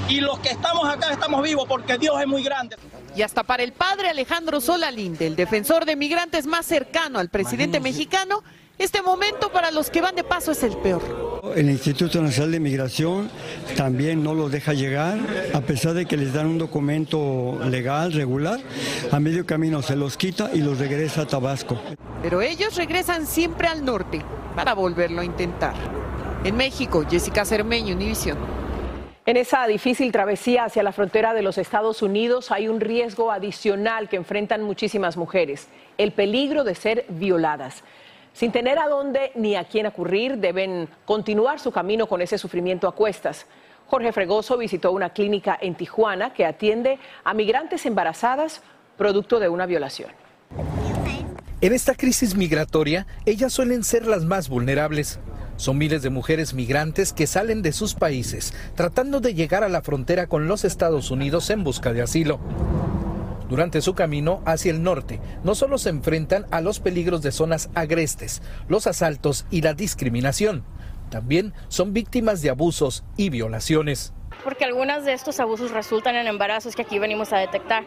Y 0.09 0.19
los 0.19 0.37
que 0.39 0.49
estamos 0.49 0.85
acá 0.89 1.13
estamos 1.13 1.41
vivos 1.41 1.65
porque 1.65 1.97
Dios 1.97 2.19
es 2.19 2.27
muy 2.27 2.43
grande. 2.43 2.75
Y 3.15 3.21
hasta 3.21 3.43
para 3.43 3.63
el 3.63 3.71
padre 3.71 4.09
Alejandro 4.09 4.59
Solalinde, 4.59 5.27
el 5.27 5.37
defensor 5.37 5.85
de 5.85 5.95
migrantes 5.95 6.45
más 6.47 6.65
cercano 6.65 7.19
al 7.19 7.29
presidente 7.29 7.79
mexicano, 7.79 8.43
este 8.77 9.01
momento 9.01 9.53
para 9.53 9.71
los 9.71 9.89
que 9.89 10.01
van 10.01 10.15
de 10.15 10.25
paso 10.25 10.51
es 10.51 10.61
el 10.63 10.75
peor. 10.75 11.41
El 11.55 11.69
Instituto 11.69 12.21
Nacional 12.21 12.51
de 12.51 12.59
Migración 12.59 13.29
también 13.77 14.21
no 14.21 14.33
los 14.33 14.51
deja 14.51 14.73
llegar, 14.73 15.17
a 15.53 15.61
pesar 15.61 15.93
de 15.93 16.05
que 16.05 16.17
les 16.17 16.33
dan 16.33 16.47
un 16.47 16.57
documento 16.57 17.57
legal, 17.69 18.11
regular, 18.11 18.59
a 19.09 19.19
medio 19.21 19.45
camino 19.45 19.81
se 19.81 19.95
los 19.95 20.17
quita 20.17 20.49
y 20.53 20.59
los 20.59 20.77
regresa 20.77 21.21
a 21.21 21.25
Tabasco. 21.25 21.79
Pero 22.21 22.41
ellos 22.41 22.75
regresan 22.75 23.27
siempre 23.27 23.69
al 23.69 23.85
norte 23.85 24.21
para 24.57 24.73
volverlo 24.73 25.21
a 25.21 25.25
intentar. 25.25 25.75
En 26.43 26.57
México, 26.57 27.05
Jessica 27.09 27.45
Cermeño, 27.45 27.95
Univisión. 27.95 28.64
En 29.27 29.37
esa 29.37 29.65
difícil 29.65 30.11
travesía 30.11 30.65
hacia 30.65 30.83
la 30.83 30.91
frontera 30.91 31.33
de 31.33 31.41
los 31.41 31.57
Estados 31.57 32.03
Unidos 32.03 32.51
hay 32.51 32.67
un 32.67 32.79
riesgo 32.79 33.31
adicional 33.31 34.07
que 34.07 34.17
enfrentan 34.17 34.61
muchísimas 34.61 35.17
mujeres, 35.17 35.67
el 35.97 36.11
peligro 36.11 36.63
de 36.63 36.75
ser 36.75 37.05
violadas. 37.09 37.81
Sin 38.33 38.51
tener 38.51 38.77
a 38.77 38.87
dónde 38.87 39.31
ni 39.33 39.55
a 39.55 39.63
quién 39.63 39.87
acudir, 39.87 40.37
deben 40.37 40.87
continuar 41.05 41.59
su 41.59 41.71
camino 41.71 42.05
con 42.05 42.21
ese 42.21 42.37
sufrimiento 42.37 42.87
a 42.87 42.93
cuestas. 42.93 43.47
Jorge 43.87 44.11
Fregoso 44.11 44.59
visitó 44.59 44.91
una 44.91 45.09
clínica 45.09 45.57
en 45.59 45.73
Tijuana 45.73 46.31
que 46.31 46.45
atiende 46.45 46.99
a 47.23 47.33
migrantes 47.33 47.83
embarazadas 47.87 48.61
producto 48.95 49.39
de 49.39 49.49
una 49.49 49.65
violación. 49.65 50.11
En 51.61 51.73
esta 51.73 51.95
crisis 51.95 52.35
migratoria, 52.35 53.07
ellas 53.25 53.53
suelen 53.53 53.83
ser 53.83 54.05
las 54.05 54.23
más 54.23 54.49
vulnerables. 54.49 55.19
Son 55.57 55.77
miles 55.77 56.01
de 56.01 56.09
mujeres 56.09 56.53
migrantes 56.53 57.13
que 57.13 57.27
salen 57.27 57.61
de 57.61 57.71
sus 57.71 57.93
países 57.93 58.53
tratando 58.75 59.19
de 59.19 59.33
llegar 59.33 59.63
a 59.63 59.69
la 59.69 59.81
frontera 59.81 60.27
con 60.27 60.47
los 60.47 60.65
Estados 60.65 61.11
Unidos 61.11 61.49
en 61.49 61.63
busca 61.63 61.93
de 61.93 62.01
asilo. 62.01 62.39
Durante 63.49 63.81
su 63.81 63.93
camino 63.93 64.41
hacia 64.45 64.71
el 64.71 64.81
norte, 64.81 65.21
no 65.43 65.55
solo 65.55 65.77
se 65.77 65.89
enfrentan 65.89 66.45
a 66.51 66.61
los 66.61 66.79
peligros 66.79 67.21
de 67.21 67.31
zonas 67.31 67.69
agrestes, 67.75 68.41
los 68.67 68.87
asaltos 68.87 69.45
y 69.51 69.61
la 69.61 69.73
discriminación, 69.73 70.63
también 71.09 71.53
son 71.67 71.93
víctimas 71.93 72.41
de 72.41 72.49
abusos 72.49 73.03
y 73.15 73.29
violaciones. 73.29 74.13
Porque 74.43 74.65
algunas 74.65 75.05
de 75.05 75.13
estos 75.13 75.39
abusos 75.39 75.71
resultan 75.71 76.15
en 76.15 76.27
embarazos 76.27 76.75
que 76.75 76.81
aquí 76.81 76.99
venimos 76.99 77.31
a 77.31 77.37
detectar. 77.37 77.85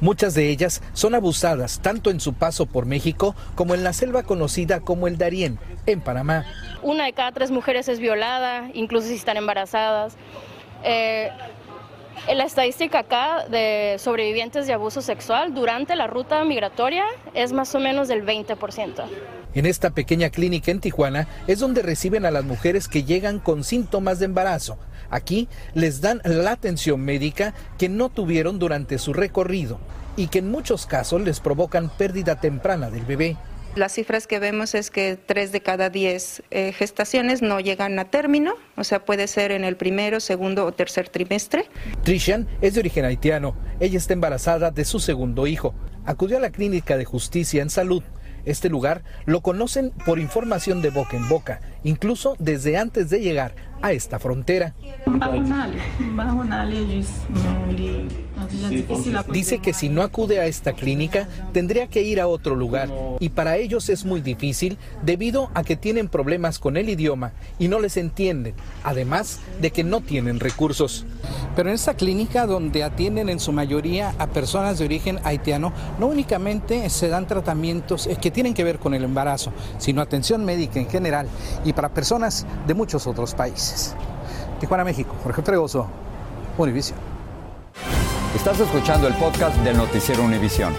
Muchas 0.00 0.34
de 0.34 0.50
ellas 0.50 0.82
son 0.92 1.14
abusadas 1.14 1.80
tanto 1.80 2.10
en 2.10 2.20
su 2.20 2.34
paso 2.34 2.66
por 2.66 2.86
México 2.86 3.34
como 3.54 3.74
en 3.74 3.82
la 3.82 3.92
selva 3.92 4.22
conocida 4.22 4.80
como 4.80 5.06
el 5.06 5.18
Darién, 5.18 5.58
en 5.86 6.00
Panamá. 6.00 6.44
Una 6.82 7.06
de 7.06 7.12
cada 7.12 7.32
tres 7.32 7.50
mujeres 7.50 7.88
es 7.88 7.98
violada, 7.98 8.70
incluso 8.74 9.08
si 9.08 9.14
están 9.14 9.36
embarazadas. 9.36 10.16
Eh, 10.84 11.30
la 12.34 12.44
estadística 12.44 13.00
acá 13.00 13.46
de 13.48 13.96
sobrevivientes 13.98 14.66
de 14.66 14.72
abuso 14.72 15.00
sexual 15.00 15.54
durante 15.54 15.94
la 15.96 16.06
ruta 16.06 16.44
migratoria 16.44 17.04
es 17.34 17.52
más 17.52 17.74
o 17.74 17.80
menos 17.80 18.08
del 18.08 18.24
20%. 18.24 19.04
En 19.56 19.64
esta 19.64 19.88
pequeña 19.88 20.28
clínica 20.28 20.70
en 20.70 20.80
Tijuana 20.80 21.26
es 21.46 21.60
donde 21.60 21.80
reciben 21.80 22.26
a 22.26 22.30
las 22.30 22.44
mujeres 22.44 22.88
que 22.88 23.04
llegan 23.04 23.38
con 23.38 23.64
síntomas 23.64 24.18
de 24.18 24.26
embarazo. 24.26 24.76
Aquí 25.08 25.48
les 25.72 26.02
dan 26.02 26.20
la 26.24 26.50
atención 26.50 27.00
médica 27.00 27.54
que 27.78 27.88
no 27.88 28.10
tuvieron 28.10 28.58
durante 28.58 28.98
su 28.98 29.14
recorrido 29.14 29.78
y 30.14 30.26
que 30.26 30.40
en 30.40 30.50
muchos 30.50 30.84
casos 30.84 31.22
les 31.22 31.40
provocan 31.40 31.88
pérdida 31.88 32.38
temprana 32.38 32.90
del 32.90 33.06
bebé. 33.06 33.38
Las 33.76 33.92
cifras 33.92 34.26
que 34.26 34.38
vemos 34.38 34.74
es 34.74 34.90
que 34.90 35.16
tres 35.16 35.52
de 35.52 35.62
cada 35.62 35.88
diez 35.88 36.42
eh, 36.50 36.72
gestaciones 36.72 37.40
no 37.40 37.58
llegan 37.58 37.98
a 37.98 38.10
término, 38.10 38.56
o 38.76 38.84
sea, 38.84 39.06
puede 39.06 39.26
ser 39.26 39.52
en 39.52 39.64
el 39.64 39.78
primero, 39.78 40.20
segundo 40.20 40.66
o 40.66 40.72
tercer 40.72 41.08
trimestre. 41.08 41.64
Trishan 42.02 42.46
es 42.60 42.74
de 42.74 42.80
origen 42.80 43.06
haitiano. 43.06 43.56
Ella 43.80 43.96
está 43.96 44.12
embarazada 44.12 44.70
de 44.70 44.84
su 44.84 45.00
segundo 45.00 45.46
hijo. 45.46 45.74
Acudió 46.04 46.36
a 46.36 46.40
la 46.40 46.50
clínica 46.50 46.98
de 46.98 47.06
justicia 47.06 47.62
en 47.62 47.70
salud 47.70 48.02
este 48.46 48.70
lugar 48.70 49.02
lo 49.26 49.42
conocen 49.42 49.90
por 49.90 50.18
información 50.18 50.80
de 50.80 50.90
boca 50.90 51.16
en 51.16 51.28
boca, 51.28 51.60
incluso 51.86 52.34
desde 52.40 52.76
antes 52.76 53.10
de 53.10 53.20
llegar 53.20 53.54
a 53.80 53.92
esta 53.92 54.18
frontera. 54.18 54.74
Dice 59.32 59.58
que 59.58 59.72
si 59.72 59.88
no 59.88 60.02
acude 60.02 60.40
a 60.40 60.46
esta 60.46 60.72
clínica 60.72 61.28
tendría 61.52 61.88
que 61.88 62.02
ir 62.02 62.20
a 62.20 62.26
otro 62.26 62.54
lugar 62.54 62.88
y 63.20 63.30
para 63.30 63.56
ellos 63.56 63.88
es 63.88 64.04
muy 64.04 64.20
difícil 64.20 64.78
debido 65.02 65.50
a 65.54 65.62
que 65.62 65.76
tienen 65.76 66.08
problemas 66.08 66.58
con 66.58 66.76
el 66.76 66.88
idioma 66.88 67.32
y 67.58 67.68
no 67.68 67.80
les 67.80 67.96
entienden, 67.96 68.54
además 68.82 69.40
de 69.60 69.70
que 69.70 69.84
no 69.84 70.00
tienen 70.00 70.40
recursos. 70.40 71.06
Pero 71.54 71.68
en 71.68 71.74
esta 71.74 71.94
clínica 71.94 72.46
donde 72.46 72.84
atienden 72.84 73.28
en 73.28 73.40
su 73.40 73.52
mayoría 73.52 74.14
a 74.18 74.26
personas 74.26 74.78
de 74.78 74.84
origen 74.84 75.18
haitiano, 75.24 75.72
no 75.98 76.06
únicamente 76.06 76.88
se 76.90 77.08
dan 77.08 77.26
tratamientos 77.26 78.08
que 78.20 78.30
tienen 78.30 78.54
que 78.54 78.64
ver 78.64 78.78
con 78.78 78.94
el 78.94 79.04
embarazo, 79.04 79.52
sino 79.78 80.02
atención 80.02 80.44
médica 80.44 80.78
en 80.78 80.88
general 80.88 81.28
y 81.64 81.72
para 81.76 81.90
personas 81.90 82.44
de 82.66 82.74
muchos 82.74 83.06
otros 83.06 83.34
países. 83.34 83.94
Tijuana, 84.58 84.82
México, 84.82 85.14
Jorge 85.22 85.42
Fregoso, 85.42 85.86
Univision. 86.58 86.98
Estás 88.34 88.58
escuchando 88.58 89.06
el 89.06 89.14
podcast 89.14 89.56
del 89.58 89.76
noticiero 89.76 90.24
Univisión. 90.24 90.74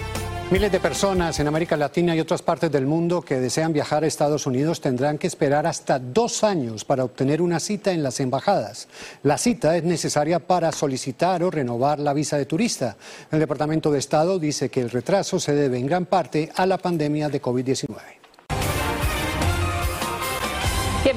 Miles 0.50 0.72
de 0.72 0.80
personas 0.80 1.38
en 1.42 1.48
América 1.48 1.75
Latina 1.75 2.16
y 2.16 2.22
otras 2.22 2.42
partes 2.42 2.72
del 2.72 2.86
mundo 2.86 3.22
que 3.22 3.39
desean 3.42 3.74
viajar 3.74 4.04
a 4.04 4.08
Estados 4.08 4.48
Unidos 4.48 4.80
tendrán 4.80 5.18
que 5.18 5.27
esperar 5.27 5.68
hasta 5.68 6.00
dos 6.00 6.42
años 6.46 6.86
para 6.86 7.04
obtener 7.04 7.42
una 7.42 7.60
cita 7.60 7.92
en 7.92 8.01
las 8.01 8.22
embajadas. 8.22 8.88
La 9.24 9.38
cita 9.38 9.75
es 9.75 9.84
necesaria 9.84 10.39
para 10.39 10.72
solicitar 10.72 11.44
o 11.44 11.51
renovar 11.51 12.00
la 12.00 12.13
visa 12.13 12.38
de 12.38 12.46
turista. 12.46 12.96
El 13.30 13.39
Departamento 13.39 13.92
de 13.92 14.00
Estado 14.00 14.39
dice 14.39 14.70
que 14.70 14.80
el 14.80 14.89
retraso 14.89 15.38
se 15.38 15.54
debe 15.54 15.80
en 15.80 15.86
gran 15.86 16.06
parte 16.06 16.50
a 16.56 16.66
la 16.66 16.77
pandemia 16.77 17.27
de 17.27 17.42
COVID-19. 17.42 18.17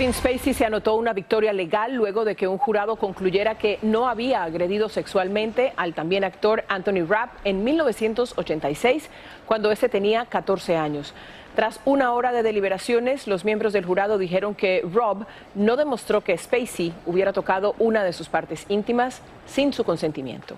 Kevin 0.00 0.14
Spacey 0.14 0.54
se 0.54 0.64
anotó 0.64 0.94
una 0.94 1.12
victoria 1.12 1.52
legal 1.52 1.94
luego 1.94 2.24
de 2.24 2.34
que 2.34 2.48
un 2.48 2.56
jurado 2.56 2.96
concluyera 2.96 3.58
que 3.58 3.78
no 3.82 4.08
había 4.08 4.42
agredido 4.44 4.88
sexualmente 4.88 5.74
al 5.76 5.92
también 5.92 6.24
actor 6.24 6.64
Anthony 6.68 7.04
Rapp 7.06 7.32
en 7.44 7.62
1986, 7.64 9.10
cuando 9.44 9.70
ese 9.70 9.90
tenía 9.90 10.24
14 10.24 10.78
años. 10.78 11.12
Tras 11.54 11.80
una 11.84 12.14
hora 12.14 12.32
de 12.32 12.42
deliberaciones, 12.42 13.26
los 13.26 13.44
miembros 13.44 13.74
del 13.74 13.84
jurado 13.84 14.16
dijeron 14.16 14.54
que 14.54 14.82
Rob 14.90 15.26
no 15.54 15.76
demostró 15.76 16.22
que 16.22 16.38
Spacey 16.38 16.94
hubiera 17.04 17.34
tocado 17.34 17.74
una 17.78 18.02
de 18.02 18.14
sus 18.14 18.30
partes 18.30 18.64
íntimas 18.70 19.20
sin 19.44 19.74
su 19.74 19.84
consentimiento. 19.84 20.56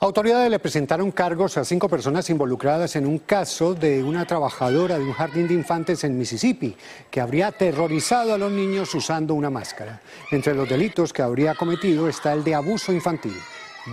Autoridades 0.00 0.48
le 0.48 0.60
presentaron 0.60 1.10
cargos 1.10 1.58
a 1.58 1.64
cinco 1.64 1.88
personas 1.88 2.30
involucradas 2.30 2.94
en 2.94 3.04
un 3.04 3.18
caso 3.18 3.74
de 3.74 4.04
una 4.04 4.24
trabajadora 4.26 4.96
de 4.96 5.04
un 5.04 5.12
jardín 5.12 5.48
de 5.48 5.54
infantes 5.54 6.04
en 6.04 6.16
Mississippi 6.16 6.76
que 7.10 7.20
habría 7.20 7.48
aterrorizado 7.48 8.32
a 8.32 8.38
los 8.38 8.52
niños 8.52 8.94
usando 8.94 9.34
una 9.34 9.50
máscara. 9.50 10.00
Entre 10.30 10.54
los 10.54 10.68
delitos 10.68 11.12
que 11.12 11.22
habría 11.22 11.56
cometido 11.56 12.08
está 12.08 12.32
el 12.32 12.44
de 12.44 12.54
abuso 12.54 12.92
infantil. 12.92 13.34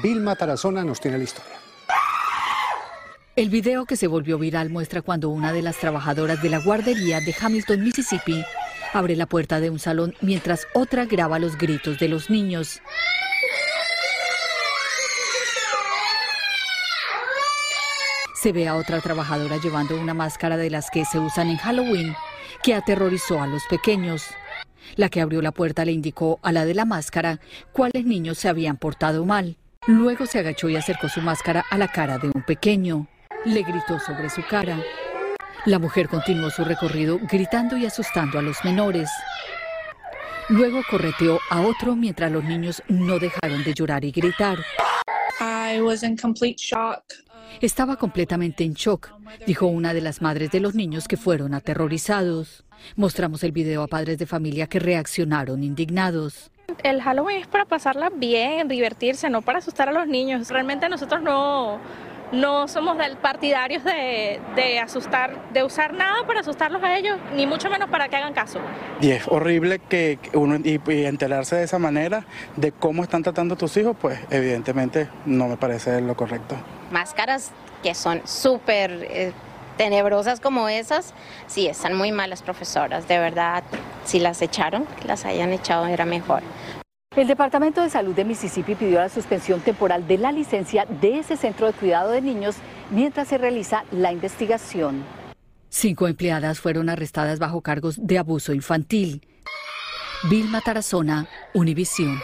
Vilma 0.03 0.35
Tarazona 0.35 0.83
nos 0.83 1.01
tiene 1.01 1.17
la 1.17 1.23
historia. 1.23 1.53
El 3.35 3.49
video 3.49 3.85
que 3.85 3.97
se 3.97 4.05
volvió 4.05 4.37
viral 4.37 4.69
muestra 4.69 5.01
cuando 5.01 5.29
una 5.29 5.53
de 5.53 5.63
las 5.63 5.77
trabajadoras 5.77 6.39
de 6.39 6.49
la 6.49 6.59
guardería 6.59 7.19
de 7.19 7.35
Hamilton, 7.37 7.83
Mississippi, 7.83 8.45
abre 8.93 9.15
la 9.15 9.25
puerta 9.25 9.59
de 9.59 9.71
un 9.71 9.79
salón 9.79 10.13
mientras 10.21 10.67
otra 10.75 11.05
graba 11.05 11.39
los 11.39 11.57
gritos 11.57 11.97
de 11.97 12.09
los 12.09 12.29
niños. 12.29 12.79
Se 18.45 18.51
ve 18.51 18.67
a 18.67 18.75
otra 18.75 19.01
trabajadora 19.01 19.57
llevando 19.57 19.99
una 19.99 20.13
máscara 20.13 20.55
de 20.55 20.69
las 20.69 20.91
que 20.91 21.03
se 21.03 21.17
usan 21.17 21.49
en 21.49 21.57
Halloween, 21.57 22.15
que 22.61 22.75
aterrorizó 22.75 23.41
a 23.41 23.47
los 23.47 23.63
pequeños. 23.65 24.27
La 24.97 25.09
que 25.09 25.19
abrió 25.19 25.41
la 25.41 25.51
puerta 25.51 25.83
le 25.83 25.93
indicó 25.93 26.39
a 26.43 26.51
la 26.51 26.63
de 26.63 26.75
la 26.75 26.85
máscara 26.85 27.39
cuáles 27.71 28.05
niños 28.05 28.37
se 28.37 28.47
habían 28.47 28.77
portado 28.77 29.25
mal. 29.25 29.57
Luego 29.87 30.27
se 30.27 30.37
agachó 30.37 30.69
y 30.69 30.75
acercó 30.75 31.09
su 31.09 31.21
máscara 31.21 31.65
a 31.71 31.79
la 31.79 31.87
cara 31.87 32.19
de 32.19 32.27
un 32.27 32.43
pequeño. 32.43 33.07
Le 33.45 33.63
gritó 33.63 33.97
sobre 33.99 34.29
su 34.29 34.43
cara. 34.47 34.77
La 35.65 35.79
mujer 35.79 36.07
continuó 36.07 36.51
su 36.51 36.63
recorrido 36.63 37.19
gritando 37.27 37.77
y 37.77 37.87
asustando 37.87 38.37
a 38.37 38.43
los 38.43 38.63
menores. 38.63 39.09
Luego 40.49 40.83
correteó 40.87 41.39
a 41.49 41.61
otro 41.61 41.95
mientras 41.95 42.31
los 42.31 42.43
niños 42.43 42.83
no 42.89 43.17
dejaron 43.17 43.63
de 43.63 43.73
llorar 43.73 44.05
y 44.05 44.11
gritar. 44.11 44.59
I 45.41 45.81
was 45.81 46.03
in 46.03 46.15
complete 46.15 46.57
shock. 46.59 47.24
Estaba 47.61 47.95
completamente 47.95 48.63
en 48.63 48.73
shock, 48.73 49.11
dijo 49.45 49.67
una 49.67 49.93
de 49.93 50.01
las 50.01 50.21
madres 50.21 50.51
de 50.51 50.59
los 50.59 50.75
niños 50.75 51.07
que 51.07 51.17
fueron 51.17 51.53
aterrorizados. 51.53 52.65
Mostramos 52.95 53.43
el 53.43 53.51
video 53.51 53.83
a 53.83 53.87
padres 53.87 54.17
de 54.17 54.25
familia 54.25 54.67
que 54.67 54.79
reaccionaron 54.79 55.63
indignados. 55.63 56.51
El 56.83 57.01
Halloween 57.01 57.41
es 57.41 57.47
para 57.47 57.65
pasarla 57.65 58.09
bien, 58.09 58.67
divertirse, 58.67 59.29
no 59.29 59.41
para 59.41 59.59
asustar 59.59 59.89
a 59.89 59.91
los 59.91 60.07
niños. 60.07 60.49
Realmente 60.49 60.89
nosotros 60.89 61.21
no, 61.21 61.79
no 62.31 62.67
somos 62.67 62.97
partidarios 63.21 63.83
de, 63.83 64.39
de, 64.55 64.79
asustar, 64.79 65.51
de 65.53 65.63
usar 65.63 65.93
nada 65.93 66.25
para 66.25 66.41
asustarlos 66.41 66.83
a 66.83 66.97
ellos, 66.97 67.17
ni 67.35 67.45
mucho 67.45 67.69
menos 67.69 67.89
para 67.89 68.09
que 68.09 68.15
hagan 68.15 68.33
caso. 68.33 68.59
Y 69.01 69.11
es 69.11 69.27
horrible 69.27 69.79
que 69.79 70.19
uno 70.33 70.57
y, 70.57 70.79
y 70.91 71.05
enterarse 71.05 71.55
de 71.55 71.63
esa 71.63 71.79
manera 71.79 72.25
de 72.55 72.71
cómo 72.71 73.03
están 73.03 73.23
tratando 73.23 73.55
a 73.55 73.57
tus 73.57 73.75
hijos, 73.77 73.95
pues 73.99 74.19
evidentemente 74.29 75.07
no 75.25 75.47
me 75.47 75.57
parece 75.57 76.01
lo 76.01 76.15
correcto. 76.15 76.55
Máscaras 76.91 77.51
que 77.83 77.93
son 77.93 78.21
súper 78.25 78.91
eh, 79.09 79.31
tenebrosas 79.77 80.39
como 80.39 80.69
esas, 80.69 81.13
sí, 81.47 81.67
están 81.67 81.95
muy 81.95 82.11
malas 82.11 82.41
profesoras, 82.41 83.07
de 83.07 83.19
verdad, 83.19 83.63
si 84.05 84.19
las 84.19 84.41
echaron, 84.41 84.85
que 84.99 85.07
las 85.07 85.25
hayan 85.25 85.51
echado 85.51 85.85
era 85.87 86.05
mejor. 86.05 86.41
El 87.15 87.27
Departamento 87.27 87.81
de 87.81 87.89
Salud 87.89 88.13
de 88.13 88.25
Mississippi 88.25 88.75
pidió 88.75 88.99
la 88.99 89.09
suspensión 89.09 89.61
temporal 89.61 90.05
de 90.05 90.17
la 90.17 90.31
licencia 90.31 90.85
de 90.85 91.19
ese 91.19 91.37
centro 91.37 91.67
de 91.67 91.73
cuidado 91.73 92.11
de 92.11 92.21
niños 92.21 92.55
mientras 92.91 93.29
se 93.29 93.37
realiza 93.37 93.85
la 93.91 94.11
investigación. 94.11 95.03
Cinco 95.69 96.07
empleadas 96.07 96.59
fueron 96.59 96.89
arrestadas 96.89 97.39
bajo 97.39 97.61
cargos 97.61 97.95
de 98.05 98.17
abuso 98.17 98.53
infantil. 98.53 99.25
Vilma 100.29 100.59
Tarazona, 100.61 101.27
Univisión. 101.53 102.19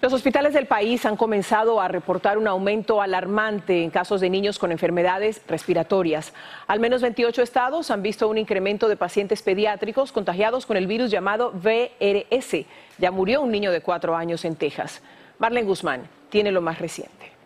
Los 0.00 0.12
hospitales 0.12 0.54
del 0.54 0.66
país 0.66 1.04
han 1.06 1.16
comenzado 1.16 1.80
a 1.80 1.88
reportar 1.88 2.38
un 2.38 2.46
aumento 2.46 3.02
alarmante 3.02 3.82
en 3.82 3.90
casos 3.90 4.20
de 4.20 4.30
niños 4.30 4.60
con 4.60 4.70
enfermedades 4.70 5.42
respiratorias. 5.48 6.32
Al 6.68 6.78
menos 6.78 7.02
28 7.02 7.42
estados 7.42 7.90
han 7.90 8.00
visto 8.00 8.28
un 8.28 8.38
incremento 8.38 8.88
de 8.88 8.96
pacientes 8.96 9.42
pediátricos 9.42 10.12
contagiados 10.12 10.66
con 10.66 10.76
el 10.76 10.86
virus 10.86 11.10
llamado 11.10 11.50
VRS. 11.50 12.64
Ya 12.98 13.10
murió 13.10 13.42
un 13.42 13.50
niño 13.50 13.72
de 13.72 13.80
cuatro 13.80 14.14
años 14.14 14.44
en 14.44 14.54
Texas. 14.54 15.02
Marlene 15.40 15.66
Guzmán 15.66 16.02
tiene 16.30 16.52
lo 16.52 16.62
más 16.62 16.78
reciente. 16.78 17.37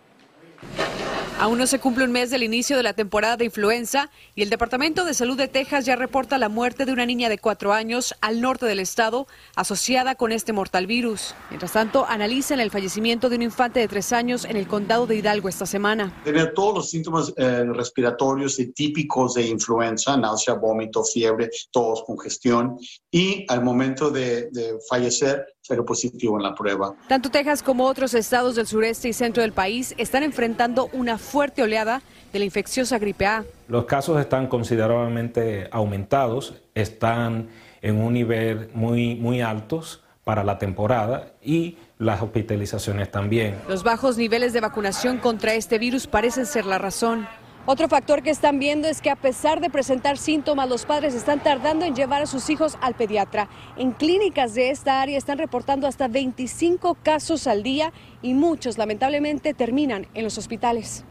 Aún 1.42 1.58
no 1.58 1.66
se 1.66 1.80
cumple 1.80 2.04
un 2.04 2.12
mes 2.12 2.30
del 2.30 2.44
inicio 2.44 2.76
de 2.76 2.84
la 2.84 2.92
temporada 2.92 3.36
de 3.36 3.44
influenza 3.44 4.12
y 4.36 4.42
el 4.42 4.48
Departamento 4.48 5.04
de 5.04 5.12
Salud 5.12 5.36
de 5.36 5.48
Texas 5.48 5.84
ya 5.84 5.96
reporta 5.96 6.38
la 6.38 6.48
muerte 6.48 6.84
de 6.84 6.92
una 6.92 7.04
niña 7.04 7.28
de 7.28 7.38
cuatro 7.38 7.72
años 7.72 8.14
al 8.20 8.40
norte 8.40 8.64
del 8.64 8.78
estado 8.78 9.26
asociada 9.56 10.14
con 10.14 10.30
este 10.30 10.52
mortal 10.52 10.86
virus. 10.86 11.34
Mientras 11.50 11.72
tanto, 11.72 12.06
analizan 12.08 12.60
el 12.60 12.70
fallecimiento 12.70 13.28
de 13.28 13.34
un 13.34 13.42
infante 13.42 13.80
de 13.80 13.88
tres 13.88 14.12
años 14.12 14.44
en 14.44 14.56
el 14.56 14.68
condado 14.68 15.08
de 15.08 15.16
Hidalgo 15.16 15.48
esta 15.48 15.66
semana. 15.66 16.22
Tener 16.22 16.54
todos 16.54 16.76
los 16.76 16.90
síntomas 16.90 17.32
eh, 17.36 17.64
respiratorios 17.64 18.60
y 18.60 18.72
típicos 18.72 19.34
de 19.34 19.42
influenza, 19.44 20.16
náusea, 20.16 20.54
vómito, 20.54 21.02
fiebre, 21.02 21.50
tos, 21.72 22.04
congestión 22.06 22.78
y 23.10 23.44
al 23.48 23.64
momento 23.64 24.12
de 24.12 24.48
fallecer 24.88 25.44
pero 25.68 25.84
positivo 25.84 26.36
en 26.36 26.42
la 26.42 26.54
prueba. 26.54 26.94
Tanto 27.08 27.30
Texas 27.30 27.62
como 27.62 27.86
otros 27.86 28.14
estados 28.14 28.56
del 28.56 28.66
sureste 28.66 29.08
y 29.08 29.12
centro 29.12 29.42
del 29.42 29.52
país 29.52 29.94
están 29.96 30.22
enfrentando 30.22 30.88
una 30.92 31.18
fuerte 31.18 31.62
oleada 31.62 32.02
de 32.32 32.38
la 32.38 32.44
infecciosa 32.44 32.98
gripe 32.98 33.26
A. 33.26 33.44
Los 33.68 33.84
casos 33.84 34.20
están 34.20 34.48
considerablemente 34.48 35.68
aumentados, 35.70 36.54
están 36.74 37.48
en 37.80 38.00
un 38.00 38.12
nivel 38.12 38.70
muy, 38.74 39.14
muy 39.14 39.40
altos 39.40 40.02
para 40.24 40.44
la 40.44 40.58
temporada 40.58 41.32
y 41.42 41.76
las 41.98 42.22
hospitalizaciones 42.22 43.10
también. 43.10 43.56
Los 43.68 43.82
bajos 43.82 44.16
niveles 44.16 44.52
de 44.52 44.60
vacunación 44.60 45.18
contra 45.18 45.54
este 45.54 45.78
virus 45.78 46.06
parecen 46.06 46.46
ser 46.46 46.64
la 46.64 46.78
razón. 46.78 47.26
Otro 47.64 47.88
factor 47.88 48.24
que 48.24 48.30
están 48.30 48.58
viendo 48.58 48.88
es 48.88 49.00
que 49.00 49.08
a 49.08 49.14
pesar 49.14 49.60
de 49.60 49.70
presentar 49.70 50.18
síntomas, 50.18 50.68
los 50.68 50.84
padres 50.84 51.14
están 51.14 51.40
tardando 51.40 51.84
en 51.84 51.94
llevar 51.94 52.20
a 52.20 52.26
sus 52.26 52.50
hijos 52.50 52.76
al 52.80 52.94
pediatra. 52.94 53.48
En 53.76 53.92
clínicas 53.92 54.54
de 54.54 54.70
esta 54.70 55.00
área 55.00 55.16
están 55.16 55.38
reportando 55.38 55.86
hasta 55.86 56.08
25 56.08 56.96
casos 57.04 57.46
al 57.46 57.62
día 57.62 57.92
y 58.20 58.34
muchos 58.34 58.78
lamentablemente 58.78 59.54
terminan 59.54 60.08
en 60.14 60.24
los 60.24 60.38
hospitales. 60.38 61.04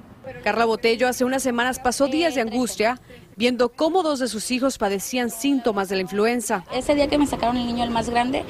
Carla 0.44 0.66
Botello 0.66 1.08
hace 1.08 1.24
unas 1.24 1.42
semanas 1.42 1.80
pasó 1.80 2.08
días 2.08 2.36
de 2.36 2.42
angustia 2.42 3.00
viendo 3.38 3.70
cómo 3.70 4.04
dos 4.04 4.20
de 4.20 4.28
sus 4.28 4.52
hijos 4.52 4.78
padecían 4.78 5.30
síntomas 5.30 5.88
de 5.88 5.96
la 5.96 6.02
influenza. 6.02 6.66
Ese 6.74 6.96
día 6.96 7.08
que 7.08 7.18
me 7.18 7.28
sacaron 7.28 7.56
el 7.56 7.66
niño 7.66 7.86
el 7.86 7.92
más 7.92 8.10
grande, 8.10 8.44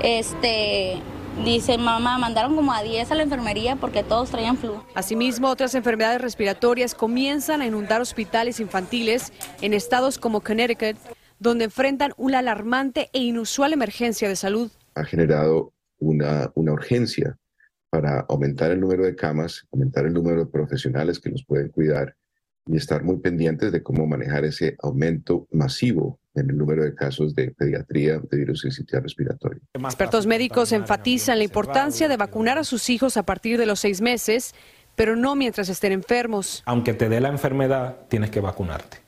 este 0.00 1.02
Dice, 1.44 1.78
mamá, 1.78 2.18
mandaron 2.18 2.56
como 2.56 2.72
a 2.72 2.82
10 2.82 3.10
a 3.10 3.14
la 3.14 3.22
enfermería 3.22 3.76
porque 3.76 4.02
todos 4.02 4.30
traían 4.30 4.56
flu. 4.58 4.82
Asimismo, 4.94 5.48
otras 5.48 5.74
enfermedades 5.74 6.20
respiratorias 6.20 6.94
comienzan 6.94 7.62
a 7.62 7.66
inundar 7.66 8.00
hospitales 8.00 8.60
infantiles 8.60 9.32
en 9.62 9.72
estados 9.72 10.18
como 10.18 10.40
Connecticut, 10.40 10.96
donde 11.38 11.66
enfrentan 11.66 12.12
una 12.16 12.40
alarmante 12.40 13.08
e 13.12 13.20
inusual 13.20 13.72
emergencia 13.72 14.28
de 14.28 14.36
salud. 14.36 14.70
Ha 14.94 15.04
generado 15.04 15.72
una, 15.98 16.50
una 16.54 16.72
urgencia 16.72 17.38
para 17.88 18.20
aumentar 18.28 18.72
el 18.72 18.80
número 18.80 19.04
de 19.04 19.14
camas, 19.14 19.66
aumentar 19.72 20.06
el 20.06 20.12
número 20.12 20.44
de 20.44 20.50
profesionales 20.50 21.20
que 21.20 21.30
nos 21.30 21.44
pueden 21.44 21.68
cuidar 21.68 22.16
y 22.66 22.76
estar 22.76 23.02
muy 23.02 23.18
pendientes 23.18 23.72
de 23.72 23.82
cómo 23.82 24.06
manejar 24.06 24.44
ese 24.44 24.76
aumento 24.82 25.46
masivo 25.50 26.20
en 26.38 26.50
el 26.50 26.56
número 26.56 26.84
de 26.84 26.94
casos 26.94 27.34
de 27.34 27.50
pediatría 27.50 28.18
de 28.18 28.36
virus 28.36 28.60
sincitial 28.60 29.02
respiratorio. 29.02 29.60
Expertos 29.74 30.26
médicos 30.26 30.72
enfatizan 30.72 31.38
la 31.38 31.44
importancia 31.44 32.08
de 32.08 32.16
vacunar 32.16 32.58
a 32.58 32.64
sus 32.64 32.88
hijos 32.90 33.16
a 33.16 33.22
partir 33.22 33.58
de 33.58 33.66
los 33.66 33.80
seis 33.80 34.00
meses, 34.00 34.54
pero 34.94 35.16
no 35.16 35.34
mientras 35.34 35.68
estén 35.68 35.92
enfermos. 35.92 36.62
Aunque 36.66 36.94
te 36.94 37.08
dé 37.08 37.20
la 37.20 37.28
enfermedad, 37.28 37.96
tienes 38.08 38.30
que 38.30 38.40
vacunarte. 38.40 38.98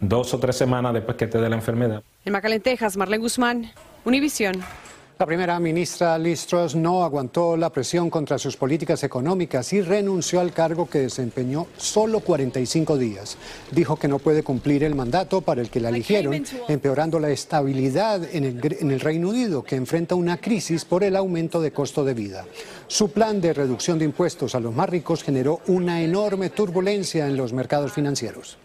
Dos 0.00 0.32
o 0.34 0.38
tres 0.38 0.56
semanas 0.56 0.94
después 0.94 1.16
que 1.16 1.26
te 1.26 1.40
dé 1.40 1.48
la 1.48 1.56
enfermedad. 1.56 2.02
En 2.24 2.32
Macalén, 2.32 2.60
Texas, 2.60 2.96
Marlene 2.96 3.22
Guzmán, 3.22 3.72
Univisión. 4.04 4.62
La 5.18 5.26
primera 5.26 5.58
ministra 5.58 6.16
Liz 6.16 6.46
Truss 6.46 6.76
no 6.76 7.02
aguantó 7.02 7.56
la 7.56 7.70
presión 7.70 8.08
contra 8.08 8.38
sus 8.38 8.56
políticas 8.56 9.02
económicas 9.02 9.72
y 9.72 9.80
renunció 9.82 10.38
al 10.38 10.52
cargo 10.52 10.88
que 10.88 11.00
desempeñó 11.00 11.66
solo 11.76 12.20
45 12.20 12.96
días. 12.96 13.36
Dijo 13.72 13.96
que 13.96 14.06
no 14.06 14.20
puede 14.20 14.44
cumplir 14.44 14.84
el 14.84 14.94
mandato 14.94 15.40
para 15.40 15.60
el 15.60 15.70
que 15.70 15.80
la 15.80 15.88
eligieron, 15.88 16.44
empeorando 16.68 17.18
la 17.18 17.30
estabilidad 17.30 18.22
en 18.32 18.44
el, 18.44 18.76
en 18.78 18.92
el 18.92 19.00
Reino 19.00 19.30
Unido, 19.30 19.64
que 19.64 19.74
enfrenta 19.74 20.14
una 20.14 20.36
crisis 20.36 20.84
por 20.84 21.02
el 21.02 21.16
aumento 21.16 21.60
de 21.60 21.72
costo 21.72 22.04
de 22.04 22.14
vida. 22.14 22.44
Su 22.86 23.10
plan 23.10 23.40
de 23.40 23.54
reducción 23.54 23.98
de 23.98 24.04
impuestos 24.04 24.54
a 24.54 24.60
los 24.60 24.72
más 24.72 24.88
ricos 24.88 25.24
generó 25.24 25.62
una 25.66 26.00
enorme 26.00 26.50
turbulencia 26.50 27.26
en 27.26 27.36
los 27.36 27.52
mercados 27.52 27.92
financieros. 27.92 28.56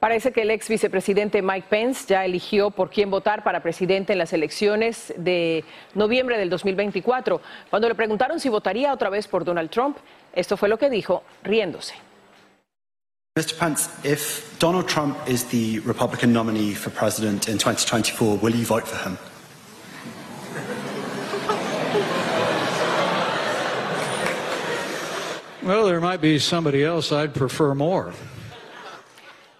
Parece 0.00 0.32
que 0.32 0.42
el 0.42 0.50
ex 0.50 0.66
vicepresidente 0.66 1.42
Mike 1.42 1.66
Pence 1.68 2.06
ya 2.08 2.24
eligió 2.24 2.70
por 2.70 2.88
quién 2.88 3.10
votar 3.10 3.44
para 3.44 3.62
presidente 3.62 4.14
en 4.14 4.18
las 4.18 4.32
elecciones 4.32 5.12
de 5.18 5.62
noviembre 5.94 6.38
del 6.38 6.48
2024. 6.48 7.38
Cuando 7.68 7.86
le 7.86 7.94
preguntaron 7.94 8.40
si 8.40 8.48
votaría 8.48 8.94
otra 8.94 9.10
vez 9.10 9.28
por 9.28 9.44
Donald 9.44 9.68
Trump, 9.68 9.98
esto 10.32 10.56
fue 10.56 10.70
lo 10.70 10.78
que 10.78 10.88
dijo, 10.88 11.22
riéndose. 11.42 11.94
Mr. 13.36 13.58
Pence, 13.58 13.90
if 14.02 14.58
Donald 14.58 14.86
Trump 14.88 15.18
is 15.28 15.44
the 15.44 15.80
Republican 15.80 16.32
nominee 16.32 16.74
for 16.74 16.90
president 16.90 17.46
in 17.48 17.58
2024, 17.58 18.38
will 18.38 18.54
you 18.54 18.64
vote 18.64 18.88
for 18.88 18.96
him? 19.06 19.18
Well, 25.62 25.84
there 25.84 26.00
might 26.00 26.22
be 26.22 26.38
somebody 26.38 26.84
else 26.84 27.12
I'd 27.12 27.34
prefer 27.34 27.74
more. 27.74 28.14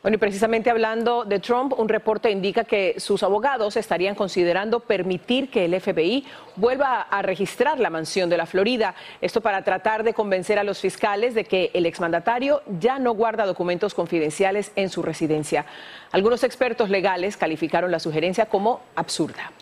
Bueno, 0.03 0.15
y 0.15 0.19
precisamente 0.19 0.71
hablando 0.71 1.27
de 1.27 1.41
Trump, 1.41 1.75
un 1.79 1.87
reporte 1.87 2.31
indica 2.31 2.65
que 2.65 2.95
sus 2.99 3.23
abogados 3.23 3.77
estarían 3.77 4.15
considerando 4.15 4.81
permitir 4.81 5.51
que 5.51 5.67
el 5.67 5.79
FBI 5.79 6.25
vuelva 6.57 7.03
a 7.03 7.21
registrar 7.21 7.79
la 7.79 7.91
mansión 7.91 8.31
de 8.31 8.39
la 8.39 8.47
Florida. 8.47 8.95
Esto 9.21 9.43
para 9.43 9.63
tratar 9.63 10.03
de 10.03 10.15
convencer 10.15 10.59
a 10.59 10.65
los 10.65 10.81
fiscales 10.81 11.35
de 11.35 11.45
que 11.45 11.71
el 11.75 11.85
exmandatario 11.85 12.63
ya 12.81 12.99
no 12.99 13.13
guarda 13.13 13.45
documentos 13.45 13.93
confidenciales 13.93 14.73
en 14.75 14.89
su 14.89 15.03
residencia. 15.03 15.67
Algunos 16.13 16.45
expertos 16.45 16.89
legales 16.89 17.37
calificaron 17.37 17.91
la 17.91 18.01
sugerencia 18.01 18.47
como 18.47 18.81
absurda. 18.97 19.53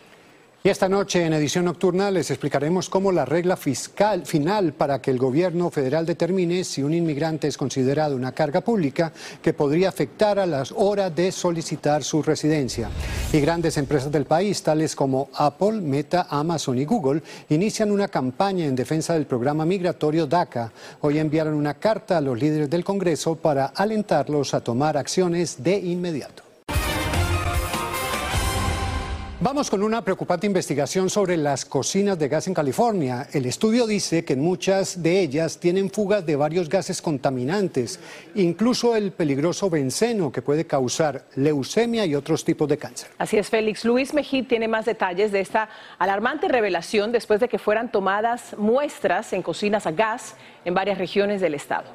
Y 0.61 0.67
esta 0.67 0.89
noche 0.89 1.25
en 1.25 1.31
edición 1.31 1.63
nocturna 1.63 2.11
les 2.11 2.31
explicaremos 2.31 2.89
cómo 2.89 3.13
la 3.13 3.23
regla 3.23 3.55
fiscal 3.55 4.25
final 4.25 4.73
para 4.73 5.01
que 5.01 5.09
el 5.09 5.17
gobierno 5.17 5.69
federal 5.69 6.05
determine 6.05 6.65
si 6.65 6.83
un 6.83 6.93
inmigrante 6.93 7.47
es 7.47 7.55
considerado 7.55 8.13
una 8.13 8.33
carga 8.33 8.59
pública 8.59 9.13
que 9.41 9.53
podría 9.53 9.87
afectar 9.87 10.37
a 10.37 10.45
las 10.45 10.73
horas 10.75 11.15
de 11.15 11.31
solicitar 11.31 12.03
su 12.03 12.21
residencia. 12.21 12.89
Y 13.31 13.39
grandes 13.39 13.77
empresas 13.77 14.11
del 14.11 14.25
país, 14.25 14.61
tales 14.61 14.97
como 14.97 15.29
Apple, 15.35 15.79
Meta, 15.79 16.27
Amazon 16.29 16.77
y 16.77 16.83
Google, 16.83 17.23
inician 17.47 17.89
una 17.89 18.09
campaña 18.09 18.65
en 18.65 18.75
defensa 18.75 19.13
del 19.13 19.27
programa 19.27 19.63
migratorio 19.63 20.27
DACA. 20.27 20.73
Hoy 20.99 21.19
enviaron 21.19 21.53
una 21.53 21.75
carta 21.75 22.17
a 22.17 22.21
los 22.21 22.37
líderes 22.37 22.69
del 22.69 22.83
Congreso 22.83 23.37
para 23.37 23.67
alentarlos 23.67 24.53
a 24.53 24.59
tomar 24.59 24.97
acciones 24.97 25.63
de 25.63 25.77
inmediato. 25.77 26.48
Vamos 29.41 29.69
con 29.69 29.83
una 29.83 30.03
preocupante 30.03 30.47
investigación 30.47 31.09
sobre 31.09 31.37
las 31.37 31.63
cocinas 31.63 32.19
de 32.19 32.27
gas 32.27 32.47
en 32.47 32.53
California. 32.53 33.25
El 33.31 33.45
estudio 33.45 33.87
dice 33.87 34.25
que 34.25 34.35
muchas 34.35 35.01
de 35.01 35.21
ellas 35.21 35.61
tienen 35.61 35.89
fugas 35.89 36.25
de 36.25 36.35
varios 36.35 36.67
gases 36.67 37.01
contaminantes, 37.01 38.01
incluso 38.35 38.97
el 38.97 39.13
peligroso 39.13 39.69
benceno 39.69 40.29
que 40.29 40.41
puede 40.41 40.67
causar 40.67 41.23
leucemia 41.37 42.05
y 42.05 42.15
otros 42.15 42.43
tipos 42.43 42.67
de 42.67 42.77
cáncer. 42.77 43.11
Así 43.17 43.37
es, 43.37 43.49
Félix. 43.49 43.85
Luis 43.85 44.13
Mejid 44.13 44.45
tiene 44.45 44.67
más 44.67 44.83
detalles 44.83 45.31
de 45.31 45.39
esta 45.39 45.69
alarmante 45.99 46.49
revelación 46.49 47.13
después 47.13 47.39
de 47.39 47.47
que 47.47 47.59
fueran 47.59 47.93
tomadas 47.93 48.57
muestras 48.57 49.31
en 49.31 49.41
cocinas 49.41 49.87
a 49.87 49.91
gas 49.91 50.35
en 50.65 50.73
varias 50.73 50.97
regiones 50.97 51.39
del 51.39 51.53
estado. 51.53 51.85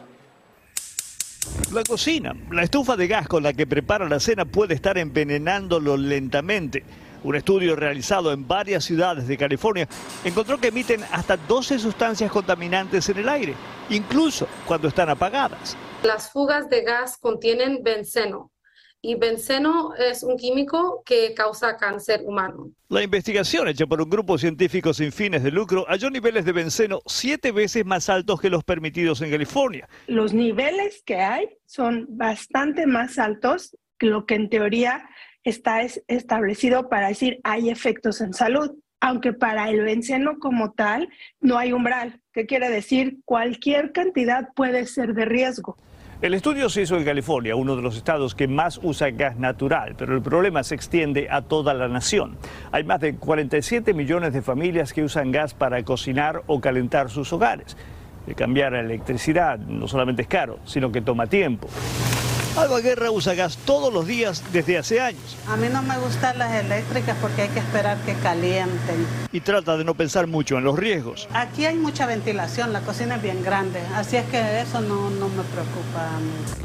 La 1.74 1.84
cocina, 1.84 2.34
la 2.50 2.62
estufa 2.62 2.96
de 2.96 3.06
gas 3.06 3.28
con 3.28 3.42
la 3.42 3.52
que 3.52 3.66
prepara 3.66 4.08
la 4.08 4.18
cena 4.18 4.46
puede 4.46 4.72
estar 4.72 4.96
envenenándolo 4.96 5.98
lentamente. 5.98 6.84
Un 7.24 7.36
estudio 7.36 7.74
realizado 7.74 8.32
en 8.32 8.46
varias 8.46 8.84
ciudades 8.84 9.26
de 9.26 9.38
California 9.38 9.88
encontró 10.24 10.58
que 10.58 10.68
emiten 10.68 11.02
hasta 11.10 11.38
12 11.38 11.78
sustancias 11.78 12.30
contaminantes 12.30 13.08
en 13.08 13.16
el 13.16 13.28
aire, 13.30 13.54
incluso 13.88 14.46
cuando 14.66 14.88
están 14.88 15.08
apagadas. 15.08 15.74
Las 16.02 16.30
fugas 16.30 16.68
de 16.68 16.82
gas 16.82 17.16
contienen 17.16 17.82
benceno 17.82 18.52
y 19.00 19.14
benceno 19.14 19.94
es 19.94 20.22
un 20.22 20.36
químico 20.36 21.02
que 21.06 21.32
causa 21.32 21.78
cáncer 21.78 22.22
humano. 22.26 22.70
La 22.90 23.02
investigación 23.02 23.68
hecha 23.68 23.86
por 23.86 24.02
un 24.02 24.10
grupo 24.10 24.36
científico 24.36 24.92
sin 24.92 25.10
fines 25.10 25.42
de 25.42 25.50
lucro 25.50 25.86
halló 25.88 26.10
niveles 26.10 26.44
de 26.44 26.52
benceno 26.52 27.00
siete 27.06 27.52
veces 27.52 27.86
más 27.86 28.10
altos 28.10 28.38
que 28.38 28.50
los 28.50 28.64
permitidos 28.64 29.22
en 29.22 29.30
California. 29.30 29.88
Los 30.08 30.34
niveles 30.34 31.02
que 31.06 31.16
hay 31.16 31.48
son 31.64 32.06
bastante 32.10 32.86
más 32.86 33.18
altos 33.18 33.74
que 33.98 34.06
lo 34.06 34.26
que 34.26 34.34
en 34.34 34.50
teoría 34.50 35.08
está 35.44 35.82
establecido 36.08 36.88
para 36.88 37.08
decir 37.08 37.40
hay 37.44 37.70
efectos 37.70 38.20
en 38.20 38.32
salud, 38.32 38.72
aunque 39.00 39.32
para 39.32 39.68
el 39.70 39.82
benceno 39.82 40.38
como 40.38 40.72
tal 40.72 41.08
no 41.40 41.58
hay 41.58 41.72
umbral, 41.72 42.20
que 42.32 42.46
quiere 42.46 42.70
decir 42.70 43.18
cualquier 43.24 43.92
cantidad 43.92 44.48
puede 44.54 44.86
ser 44.86 45.14
de 45.14 45.26
riesgo. 45.26 45.76
El 46.22 46.32
estudio 46.32 46.70
se 46.70 46.80
hizo 46.80 46.96
en 46.96 47.04
California, 47.04 47.54
uno 47.54 47.76
de 47.76 47.82
los 47.82 47.98
estados 47.98 48.34
que 48.34 48.48
más 48.48 48.80
usa 48.82 49.10
gas 49.10 49.36
natural, 49.36 49.94
pero 49.98 50.14
el 50.14 50.22
problema 50.22 50.62
se 50.62 50.74
extiende 50.74 51.28
a 51.30 51.42
toda 51.42 51.74
la 51.74 51.86
nación. 51.86 52.38
Hay 52.72 52.82
más 52.82 53.00
de 53.00 53.16
47 53.16 53.92
millones 53.92 54.32
de 54.32 54.40
familias 54.40 54.94
que 54.94 55.02
usan 55.02 55.32
gas 55.32 55.52
para 55.52 55.82
cocinar 55.82 56.42
o 56.46 56.62
calentar 56.62 57.10
sus 57.10 57.30
hogares. 57.34 57.76
De 58.26 58.34
cambiar 58.34 58.72
la 58.72 58.80
electricidad 58.80 59.58
no 59.58 59.86
solamente 59.86 60.22
es 60.22 60.28
caro, 60.28 60.60
sino 60.64 60.90
que 60.90 61.02
toma 61.02 61.26
tiempo. 61.26 61.68
Alba 62.56 62.80
Guerra 62.80 63.10
usa 63.10 63.34
gas 63.34 63.58
todos 63.66 63.92
los 63.92 64.06
días 64.06 64.40
desde 64.52 64.78
hace 64.78 65.00
años. 65.00 65.36
A 65.48 65.56
mí 65.56 65.66
no 65.68 65.82
me 65.82 65.98
gustan 65.98 66.38
las 66.38 66.52
eléctricas 66.64 67.16
porque 67.20 67.42
hay 67.42 67.48
que 67.48 67.58
esperar 67.58 67.98
que 68.04 68.14
calienten. 68.14 69.06
Y 69.32 69.40
trata 69.40 69.76
de 69.76 69.82
no 69.82 69.94
pensar 69.94 70.28
mucho 70.28 70.56
en 70.56 70.62
los 70.62 70.78
riesgos. 70.78 71.26
Aquí 71.34 71.66
hay 71.66 71.74
mucha 71.74 72.06
ventilación, 72.06 72.72
la 72.72 72.82
cocina 72.82 73.16
es 73.16 73.22
bien 73.22 73.42
grande, 73.42 73.80
así 73.94 74.18
es 74.18 74.24
que 74.26 74.60
eso 74.60 74.80
no, 74.80 75.10
no 75.10 75.28
me 75.30 75.42
preocupa. 75.42 76.08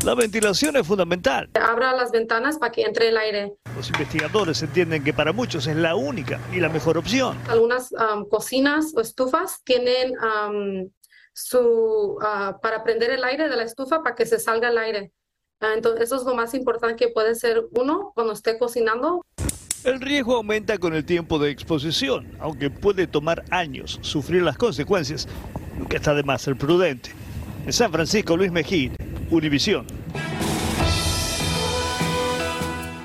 La 0.06 0.14
ventilación 0.14 0.76
es 0.76 0.86
fundamental. 0.86 1.50
Abra 1.60 1.92
las 1.94 2.12
ventanas 2.12 2.60
para 2.60 2.72
que 2.72 2.84
entre 2.84 3.10
el 3.10 3.18
aire. 3.18 3.54
Los 3.76 3.88
investigadores 3.90 4.62
entienden 4.62 5.04
que 5.04 5.14
para 5.14 5.34
muchos 5.34 5.66
es 5.66 5.76
la 5.76 5.96
única 5.96 6.40
y 6.54 6.60
la 6.60 6.70
mejor 6.70 7.00
opción. 7.00 7.36
Algunas 7.48 7.92
um, 7.94 8.30
cocinas 8.30 8.94
o 8.96 9.02
estufas 9.02 9.64
tienen 9.64 10.14
um, 10.20 10.88
su 11.34 12.18
uh, 12.22 12.60
para 12.62 12.84
prender 12.84 13.10
el 13.10 13.24
aire 13.24 13.50
de 13.50 13.56
la 13.56 13.64
estufa 13.64 14.04
para 14.04 14.16
que 14.16 14.28
se 14.28 14.38
salga 14.38 14.70
el 14.70 14.78
aire. 14.78 15.14
Ah, 15.62 15.74
entonces, 15.76 16.04
eso 16.04 16.16
es 16.16 16.24
lo 16.24 16.36
más 16.36 16.54
importante 16.54 16.96
que 16.96 17.12
puede 17.12 17.36
ser 17.36 17.66
uno 17.72 18.14
cuando 18.16 18.32
esté 18.32 18.58
cocinando. 18.58 19.26
El 19.84 20.00
riesgo 20.00 20.36
aumenta 20.36 20.78
con 20.78 20.94
el 20.94 21.04
tiempo 21.04 21.38
de 21.38 21.52
exposición, 21.52 22.32
aunque 22.40 22.70
puede 22.70 23.08
tomar 23.08 23.44
años 23.50 24.00
sufrir 24.02 24.42
las 24.42 24.58
consecuencias. 24.58 25.28
Nunca 25.78 25.98
está 25.98 26.14
de 26.14 26.24
más 26.24 26.42
ser 26.42 26.58
prudente. 26.58 27.12
En 27.66 27.74
San 27.74 27.92
Francisco, 27.92 28.38
Luis 28.38 28.52
Mejía, 28.52 28.92
Univisión. 29.30 29.86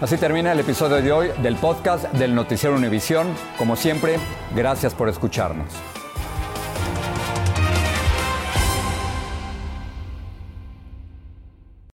Así 0.01 0.17
termina 0.17 0.53
el 0.53 0.61
episodio 0.61 1.03
de 1.03 1.11
hoy 1.11 1.31
del 1.43 1.57
podcast 1.57 2.13
del 2.13 2.35
Noticiero 2.35 2.77
Univisión. 2.77 3.29
Como 3.59 3.75
siempre, 3.75 4.17
gracias 4.55 4.95
por 4.95 5.09
escucharnos. 5.09 5.73